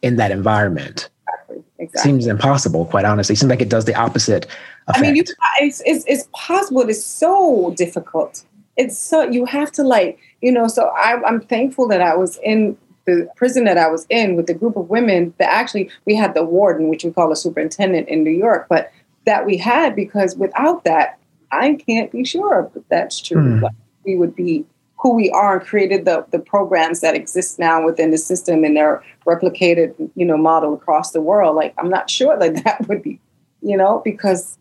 in 0.01 0.15
that 0.15 0.31
environment? 0.31 1.09
Exactly. 1.27 1.63
Exactly. 1.79 2.11
Seems 2.11 2.27
impossible, 2.27 2.85
quite 2.85 3.05
honestly. 3.05 3.35
Seems 3.35 3.49
like 3.49 3.61
it 3.61 3.69
does 3.69 3.85
the 3.85 3.95
opposite. 3.95 4.45
Effect. 4.45 4.97
I 4.97 5.01
mean, 5.01 5.15
you, 5.17 5.23
it's, 5.59 5.81
it's, 5.85 6.05
it's 6.07 6.27
possible. 6.33 6.87
It's 6.87 7.03
so 7.03 7.73
difficult. 7.75 8.43
It's 8.77 8.97
so 8.97 9.23
you 9.23 9.45
have 9.45 9.71
to 9.73 9.83
like 9.83 10.19
you 10.41 10.51
know. 10.51 10.67
So 10.67 10.85
I, 10.89 11.19
I'm 11.25 11.41
thankful 11.41 11.87
that 11.87 11.99
I 11.99 12.15
was 12.15 12.37
in 12.43 12.77
the 13.07 13.27
prison 13.37 13.63
that 13.63 13.77
I 13.77 13.87
was 13.87 14.05
in 14.09 14.35
with 14.35 14.45
the 14.45 14.53
group 14.53 14.75
of 14.75 14.89
women 14.89 15.33
that 15.39 15.49
actually 15.49 15.89
we 16.05 16.15
had 16.15 16.33
the 16.33 16.43
warden, 16.43 16.89
which 16.89 17.03
we 17.03 17.11
call 17.11 17.31
a 17.31 17.35
superintendent 17.35 18.09
in 18.09 18.23
New 18.23 18.31
York, 18.31 18.67
but 18.69 18.91
that 19.25 19.45
we 19.45 19.57
had 19.57 19.95
because 19.95 20.35
without 20.35 20.83
that, 20.83 21.17
I 21.51 21.75
can't 21.75 22.11
be 22.11 22.25
sure 22.25 22.69
that 22.73 22.87
that's 22.89 23.19
true. 23.19 23.61
Mm. 23.61 23.69
we 24.05 24.17
would 24.17 24.35
be 24.35 24.65
who 24.99 25.13
we 25.13 25.29
are 25.29 25.59
and 25.59 25.67
created 25.67 26.05
the, 26.05 26.25
the 26.31 26.39
programs 26.39 26.99
that 27.01 27.15
exist 27.15 27.59
now 27.59 27.83
within 27.85 28.11
the 28.11 28.17
system 28.17 28.63
and 28.63 28.75
they're 28.75 29.03
replicated, 29.25 29.93
you 30.15 30.25
know, 30.25 30.37
model 30.37 30.73
across 30.73 31.11
the 31.11 31.21
world. 31.21 31.55
Like 31.55 31.73
I'm 31.77 31.89
not 31.89 32.09
sure 32.09 32.37
that 32.37 32.55
that 32.65 32.87
would 32.89 33.01
be, 33.01 33.19
you 33.61 33.77
know, 33.77 34.01
because 34.03 34.57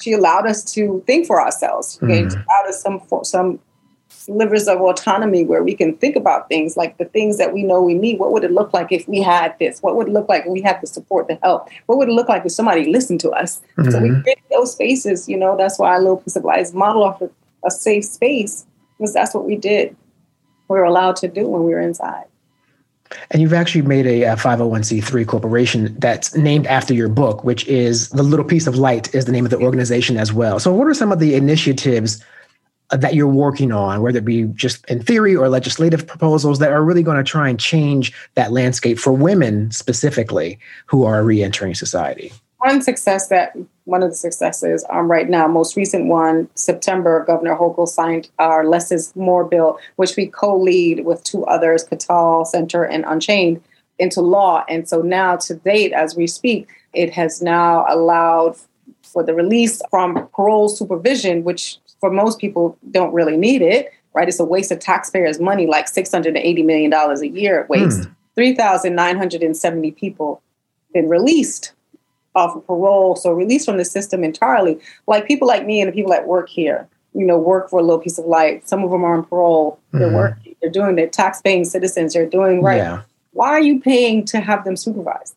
she 0.00 0.12
allowed 0.12 0.46
us 0.46 0.64
to 0.72 1.02
think 1.06 1.26
for 1.26 1.42
ourselves. 1.42 1.98
She 2.00 2.06
mm. 2.06 2.32
allowed 2.32 2.68
us 2.68 2.80
some 2.80 3.02
some 3.22 3.58
slivers 4.24 4.68
of 4.68 4.80
autonomy 4.80 5.44
where 5.44 5.62
we 5.62 5.74
can 5.74 5.96
think 5.96 6.16
about 6.16 6.48
things 6.48 6.76
like 6.76 6.98
the 6.98 7.04
things 7.06 7.38
that 7.38 7.52
we 7.52 7.62
know 7.62 7.82
we 7.82 7.94
need. 7.94 8.18
What 8.18 8.32
would 8.32 8.44
it 8.44 8.52
look 8.52 8.72
like 8.72 8.92
if 8.92 9.06
we 9.08 9.20
had 9.20 9.58
this? 9.58 9.80
What 9.80 9.96
would 9.96 10.08
it 10.08 10.12
look 10.12 10.28
like 10.28 10.42
if 10.46 10.52
we 10.52 10.62
had 10.62 10.80
the 10.80 10.86
support, 10.86 11.28
the 11.28 11.38
help? 11.42 11.68
What 11.86 11.98
would 11.98 12.08
it 12.08 12.12
look 12.12 12.28
like 12.28 12.44
if 12.44 12.52
somebody 12.52 12.90
listened 12.90 13.20
to 13.20 13.30
us? 13.30 13.60
Mm-hmm. 13.76 13.90
So 13.90 14.00
we 14.00 14.10
mm-hmm. 14.10 14.22
create 14.22 14.38
those 14.50 14.72
spaces. 14.72 15.28
You 15.28 15.36
know, 15.36 15.56
that's 15.56 15.78
why 15.78 15.96
Little 15.98 16.18
Piece 16.18 16.36
of 16.36 16.44
Light 16.44 16.72
model 16.72 17.02
off 17.02 17.22
a 17.64 17.70
safe 17.70 18.04
space 18.04 18.66
because 18.98 19.12
that's 19.12 19.34
what 19.34 19.44
we 19.44 19.56
did. 19.56 19.96
We 20.68 20.78
were 20.78 20.84
allowed 20.84 21.16
to 21.16 21.28
do 21.28 21.48
when 21.48 21.64
we 21.64 21.72
were 21.72 21.80
inside. 21.80 22.24
And 23.30 23.42
you've 23.42 23.52
actually 23.52 23.82
made 23.82 24.06
a, 24.06 24.22
a 24.22 24.36
501c3 24.36 25.26
corporation 25.26 25.94
that's 25.98 26.34
named 26.34 26.66
after 26.66 26.94
your 26.94 27.08
book, 27.08 27.44
which 27.44 27.66
is 27.66 28.08
The 28.10 28.22
Little 28.22 28.44
Piece 28.44 28.66
of 28.66 28.76
Light, 28.76 29.14
is 29.14 29.26
the 29.26 29.32
name 29.32 29.44
of 29.44 29.50
the 29.50 29.58
organization 29.58 30.16
as 30.16 30.32
well. 30.32 30.58
So, 30.58 30.72
what 30.72 30.86
are 30.86 30.94
some 30.94 31.12
of 31.12 31.18
the 31.18 31.34
initiatives 31.34 32.24
that 32.92 33.14
you're 33.14 33.26
working 33.26 33.72
on, 33.72 34.02
whether 34.02 34.18
it 34.18 34.24
be 34.24 34.44
just 34.54 34.84
in 34.86 35.02
theory 35.02 35.34
or 35.34 35.48
legislative 35.48 36.06
proposals 36.06 36.58
that 36.58 36.72
are 36.72 36.84
really 36.84 37.02
going 37.02 37.16
to 37.16 37.24
try 37.24 37.48
and 37.48 37.58
change 37.58 38.12
that 38.34 38.52
landscape 38.52 38.98
for 38.98 39.12
women 39.12 39.70
specifically 39.70 40.58
who 40.86 41.04
are 41.04 41.24
re-entering 41.24 41.74
society? 41.74 42.32
one 42.62 42.80
success 42.80 43.26
that 43.28 43.56
one 43.84 44.02
of 44.02 44.10
the 44.10 44.16
successes 44.16 44.84
um, 44.90 45.10
right 45.10 45.28
now, 45.28 45.48
most 45.48 45.76
recent 45.76 46.06
one, 46.06 46.48
September, 46.54 47.24
Governor 47.26 47.56
Hochul 47.56 47.88
signed 47.88 48.30
our 48.38 48.64
Less 48.64 48.92
is 48.92 49.14
More 49.16 49.44
bill, 49.44 49.78
which 49.96 50.16
we 50.16 50.28
co-lead 50.28 51.04
with 51.04 51.24
two 51.24 51.44
others, 51.46 51.84
Katal 51.84 52.46
Center 52.46 52.84
and 52.84 53.04
Unchained, 53.06 53.60
into 53.98 54.20
law. 54.20 54.64
And 54.68 54.88
so 54.88 55.02
now, 55.02 55.36
to 55.38 55.54
date, 55.54 55.92
as 55.92 56.14
we 56.14 56.28
speak, 56.28 56.68
it 56.92 57.12
has 57.12 57.42
now 57.42 57.84
allowed 57.88 58.56
for 59.02 59.24
the 59.24 59.34
release 59.34 59.82
from 59.90 60.28
parole 60.28 60.68
supervision, 60.68 61.42
which 61.42 61.78
for 62.02 62.10
most 62.10 62.40
people 62.40 62.76
don't 62.90 63.14
really 63.14 63.36
need 63.36 63.62
it, 63.62 63.92
right? 64.12 64.26
It's 64.26 64.40
a 64.40 64.44
waste 64.44 64.72
of 64.72 64.80
taxpayers' 64.80 65.38
money, 65.38 65.68
like 65.68 65.86
$680 65.86 66.64
million 66.66 66.92
a 66.92 67.24
year 67.26 67.64
waste. 67.70 68.06
Hmm. 68.06 68.12
3,970 68.34 69.92
people 69.92 70.42
been 70.92 71.08
released 71.08 71.72
off 72.34 72.56
of 72.56 72.66
parole, 72.66 73.14
so 73.14 73.30
released 73.30 73.66
from 73.66 73.76
the 73.76 73.84
system 73.84 74.24
entirely. 74.24 74.80
Like 75.06 75.28
people 75.28 75.46
like 75.46 75.64
me 75.64 75.80
and 75.80 75.88
the 75.88 75.92
people 75.92 76.10
that 76.10 76.26
work 76.26 76.48
here, 76.48 76.88
you 77.14 77.24
know, 77.24 77.38
work 77.38 77.70
for 77.70 77.78
a 77.78 77.82
little 77.82 78.00
piece 78.00 78.18
of 78.18 78.24
light. 78.24 78.68
Some 78.68 78.82
of 78.82 78.90
them 78.90 79.04
are 79.04 79.14
on 79.14 79.24
parole. 79.24 79.78
They're 79.92 80.08
mm-hmm. 80.08 80.16
working. 80.16 80.56
They're 80.60 80.72
doing. 80.72 80.96
They're 80.96 81.06
tax-paying 81.06 81.66
citizens. 81.66 82.14
They're 82.14 82.26
doing 82.26 82.62
right. 82.62 82.78
Yeah. 82.78 83.02
Why 83.32 83.50
are 83.50 83.60
you 83.60 83.80
paying 83.80 84.24
to 84.24 84.40
have 84.40 84.64
them 84.64 84.76
supervised? 84.76 85.36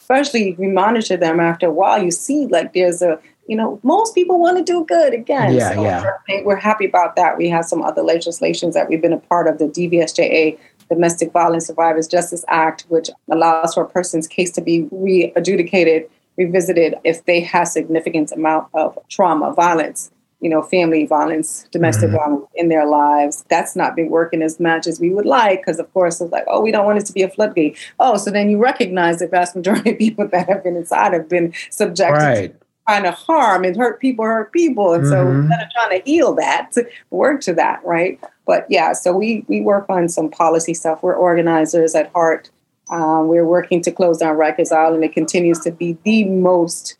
Especially 0.00 0.48
if 0.48 0.58
you 0.58 0.70
monitor 0.70 1.16
them 1.16 1.38
after 1.38 1.68
a 1.68 1.72
while, 1.72 2.02
you 2.02 2.10
see 2.10 2.48
like 2.48 2.72
there's 2.72 3.00
a 3.00 3.20
you 3.50 3.56
know, 3.56 3.80
most 3.82 4.14
people 4.14 4.38
want 4.38 4.58
to 4.58 4.62
do 4.62 4.84
good 4.84 5.12
again. 5.12 5.54
Yeah, 5.54 5.74
so 5.74 5.82
yeah. 5.82 6.04
We're, 6.28 6.44
we're 6.44 6.56
happy 6.56 6.86
about 6.86 7.16
that. 7.16 7.36
We 7.36 7.48
have 7.48 7.64
some 7.64 7.82
other 7.82 8.00
legislations 8.00 8.74
that 8.74 8.88
we've 8.88 9.02
been 9.02 9.12
a 9.12 9.18
part 9.18 9.48
of 9.48 9.58
the 9.58 9.64
DVSJA 9.64 10.56
Domestic 10.88 11.32
Violence 11.32 11.66
Survivors 11.66 12.06
Justice 12.06 12.44
Act, 12.46 12.86
which 12.90 13.10
allows 13.28 13.74
for 13.74 13.82
a 13.82 13.88
person's 13.88 14.28
case 14.28 14.52
to 14.52 14.60
be 14.60 14.86
re-adjudicated, 14.92 16.08
revisited 16.36 16.94
if 17.02 17.24
they 17.24 17.40
have 17.40 17.66
significant 17.66 18.30
amount 18.30 18.68
of 18.72 18.96
trauma, 19.08 19.52
violence, 19.52 20.12
you 20.40 20.48
know, 20.48 20.62
family 20.62 21.04
violence, 21.04 21.66
domestic 21.72 22.10
mm-hmm. 22.10 22.18
violence 22.18 22.46
in 22.54 22.68
their 22.68 22.86
lives. 22.86 23.44
That's 23.50 23.74
not 23.74 23.96
been 23.96 24.10
working 24.10 24.42
as 24.42 24.60
much 24.60 24.86
as 24.86 25.00
we 25.00 25.10
would 25.10 25.26
like 25.26 25.62
because, 25.62 25.80
of 25.80 25.92
course, 25.92 26.20
it's 26.20 26.30
like, 26.30 26.44
oh, 26.46 26.60
we 26.60 26.70
don't 26.70 26.86
want 26.86 26.98
it 26.98 27.06
to 27.06 27.12
be 27.12 27.22
a 27.22 27.28
floodgate. 27.28 27.76
Oh, 27.98 28.16
so 28.16 28.30
then 28.30 28.48
you 28.48 28.58
recognize 28.58 29.18
the 29.18 29.26
vast 29.26 29.56
majority 29.56 29.90
of 29.90 29.98
people 30.06 30.28
that 30.28 30.48
have 30.48 30.62
been 30.62 30.76
inside 30.76 31.14
have 31.14 31.28
been 31.28 31.52
subjected 31.70 32.22
right. 32.22 32.60
to 32.60 32.66
trying 32.90 33.02
to 33.04 33.12
harm 33.12 33.64
and 33.64 33.76
hurt 33.76 34.00
people 34.00 34.24
hurt 34.24 34.52
people. 34.52 34.92
And 34.92 35.04
mm-hmm. 35.04 35.12
so 35.12 35.28
instead 35.28 35.62
of 35.62 35.70
trying 35.70 36.00
to 36.00 36.10
heal 36.10 36.34
that 36.34 36.74
work 37.10 37.40
to 37.42 37.54
that 37.54 37.80
right? 37.84 38.20
But 38.46 38.66
yeah 38.68 38.92
so 38.92 39.12
we 39.12 39.44
we 39.48 39.60
work 39.60 39.86
on 39.88 40.08
some 40.08 40.28
policy 40.28 40.74
stuff. 40.74 41.02
We're 41.02 41.14
organizers 41.14 41.94
at 41.94 42.10
heart. 42.12 42.50
Um, 42.90 43.28
we're 43.28 43.46
working 43.46 43.80
to 43.82 43.92
close 43.92 44.18
down 44.18 44.36
Rikers 44.36 44.72
Island. 44.72 45.04
It 45.04 45.12
continues 45.12 45.60
to 45.60 45.70
be 45.70 45.96
the 46.02 46.24
most 46.24 46.96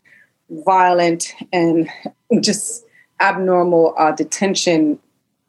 violent 0.64 1.34
and 1.52 1.88
just 2.40 2.84
abnormal 3.20 3.94
uh, 3.98 4.12
detention 4.12 5.00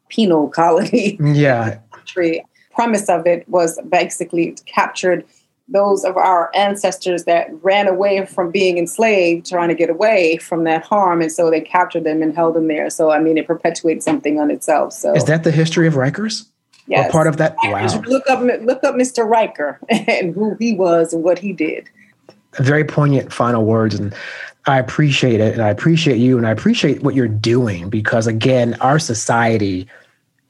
penal 0.08 0.48
colony 0.60 1.18
yeah. 1.20 1.78
country. 1.92 2.44
Premise 2.72 3.08
of 3.08 3.26
it 3.26 3.48
was 3.48 3.80
basically 3.88 4.56
captured 4.66 5.24
those 5.68 6.04
of 6.04 6.16
our 6.16 6.50
ancestors 6.54 7.24
that 7.24 7.48
ran 7.62 7.88
away 7.88 8.24
from 8.26 8.50
being 8.50 8.78
enslaved, 8.78 9.46
trying 9.46 9.68
to 9.68 9.74
get 9.74 9.90
away 9.90 10.36
from 10.36 10.64
that 10.64 10.84
harm, 10.84 11.22
and 11.22 11.30
so 11.30 11.50
they 11.50 11.60
captured 11.60 12.04
them 12.04 12.22
and 12.22 12.34
held 12.34 12.54
them 12.54 12.68
there. 12.68 12.90
So 12.90 13.10
I 13.10 13.18
mean, 13.20 13.38
it 13.38 13.46
perpetuates 13.46 14.04
something 14.04 14.40
on 14.40 14.50
itself. 14.50 14.92
So 14.92 15.14
is 15.14 15.24
that 15.24 15.44
the 15.44 15.50
history 15.50 15.86
of 15.86 15.94
Rikers? 15.94 16.46
Yes, 16.86 17.08
or 17.08 17.12
part 17.12 17.26
of 17.26 17.36
that. 17.36 17.56
Wow. 17.62 18.02
Look 18.06 18.28
up, 18.28 18.40
look 18.40 18.84
up 18.84 18.94
Mr. 18.94 19.28
Riker 19.28 19.78
and 19.88 20.34
who 20.34 20.56
he 20.58 20.74
was 20.74 21.12
and 21.12 21.22
what 21.22 21.38
he 21.38 21.52
did. 21.52 21.88
Very 22.58 22.84
poignant 22.84 23.32
final 23.32 23.64
words, 23.64 23.94
and 23.94 24.14
I 24.66 24.78
appreciate 24.78 25.40
it, 25.40 25.54
and 25.54 25.62
I 25.62 25.70
appreciate 25.70 26.18
you, 26.18 26.36
and 26.36 26.46
I 26.46 26.50
appreciate 26.50 27.02
what 27.02 27.14
you're 27.14 27.28
doing 27.28 27.88
because 27.88 28.26
again, 28.26 28.74
our 28.80 28.98
society 28.98 29.88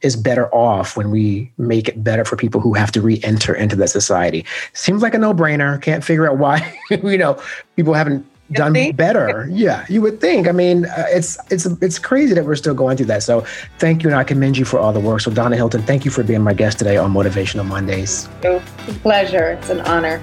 is 0.02 0.16
better 0.16 0.52
off 0.54 0.96
when 0.96 1.10
we 1.10 1.50
make 1.58 1.88
it 1.88 2.02
better 2.02 2.24
for 2.24 2.36
people 2.36 2.60
who 2.60 2.74
have 2.74 2.92
to 2.92 3.00
re-enter 3.00 3.54
into 3.54 3.76
that 3.76 3.88
society. 3.90 4.44
Seems 4.72 5.02
like 5.02 5.14
a 5.14 5.18
no-brainer. 5.18 5.80
Can't 5.80 6.04
figure 6.04 6.28
out 6.28 6.38
why 6.38 6.78
you 6.90 7.18
know 7.18 7.40
people 7.76 7.94
haven't 7.94 8.26
you 8.48 8.56
done 8.56 8.74
think? 8.74 8.96
better. 8.96 9.48
yeah, 9.50 9.86
you 9.88 10.02
would 10.02 10.20
think. 10.20 10.46
I 10.48 10.52
mean, 10.52 10.86
uh, 10.86 11.06
it's 11.08 11.38
it's 11.50 11.66
it's 11.66 11.98
crazy 11.98 12.34
that 12.34 12.44
we're 12.44 12.56
still 12.56 12.74
going 12.74 12.96
through 12.96 13.06
that. 13.06 13.22
So 13.22 13.40
thank 13.78 14.02
you, 14.02 14.10
and 14.10 14.18
I 14.18 14.24
commend 14.24 14.58
you 14.58 14.64
for 14.64 14.78
all 14.78 14.92
the 14.92 15.00
work. 15.00 15.20
So 15.20 15.30
Donna 15.30 15.56
Hylton, 15.56 15.82
thank 15.82 16.04
you 16.04 16.10
for 16.10 16.22
being 16.22 16.42
my 16.42 16.52
guest 16.52 16.78
today 16.78 16.96
on 16.96 17.12
Motivational 17.12 17.64
Mondays. 17.64 18.28
It's 18.42 18.88
a 18.88 19.00
pleasure. 19.00 19.52
It's 19.52 19.70
an 19.70 19.80
honor. 19.82 20.22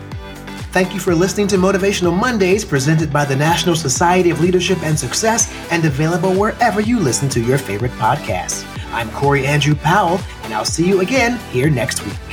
Thank 0.72 0.94
you 0.94 1.00
for 1.00 1.16
listening 1.16 1.48
to 1.48 1.56
Motivational 1.56 2.16
Mondays, 2.16 2.64
presented 2.64 3.12
by 3.12 3.26
the 3.26 3.36
National 3.36 3.76
Society 3.76 4.30
of 4.30 4.40
Leadership 4.40 4.78
and 4.84 4.98
Success, 4.98 5.52
and 5.72 5.84
available 5.84 6.32
wherever 6.36 6.80
you 6.80 7.00
listen 7.00 7.28
to 7.30 7.42
your 7.42 7.58
favorite 7.58 7.92
podcasts. 7.94 8.64
I'm 8.92 9.12
Corey 9.12 9.46
Andrew 9.46 9.76
Powell, 9.76 10.20
and 10.44 10.54
I'll 10.54 10.66
see 10.66 10.88
you 10.88 11.02
again 11.02 11.38
here 11.52 11.70
next 11.70 12.04
week. 12.06 12.29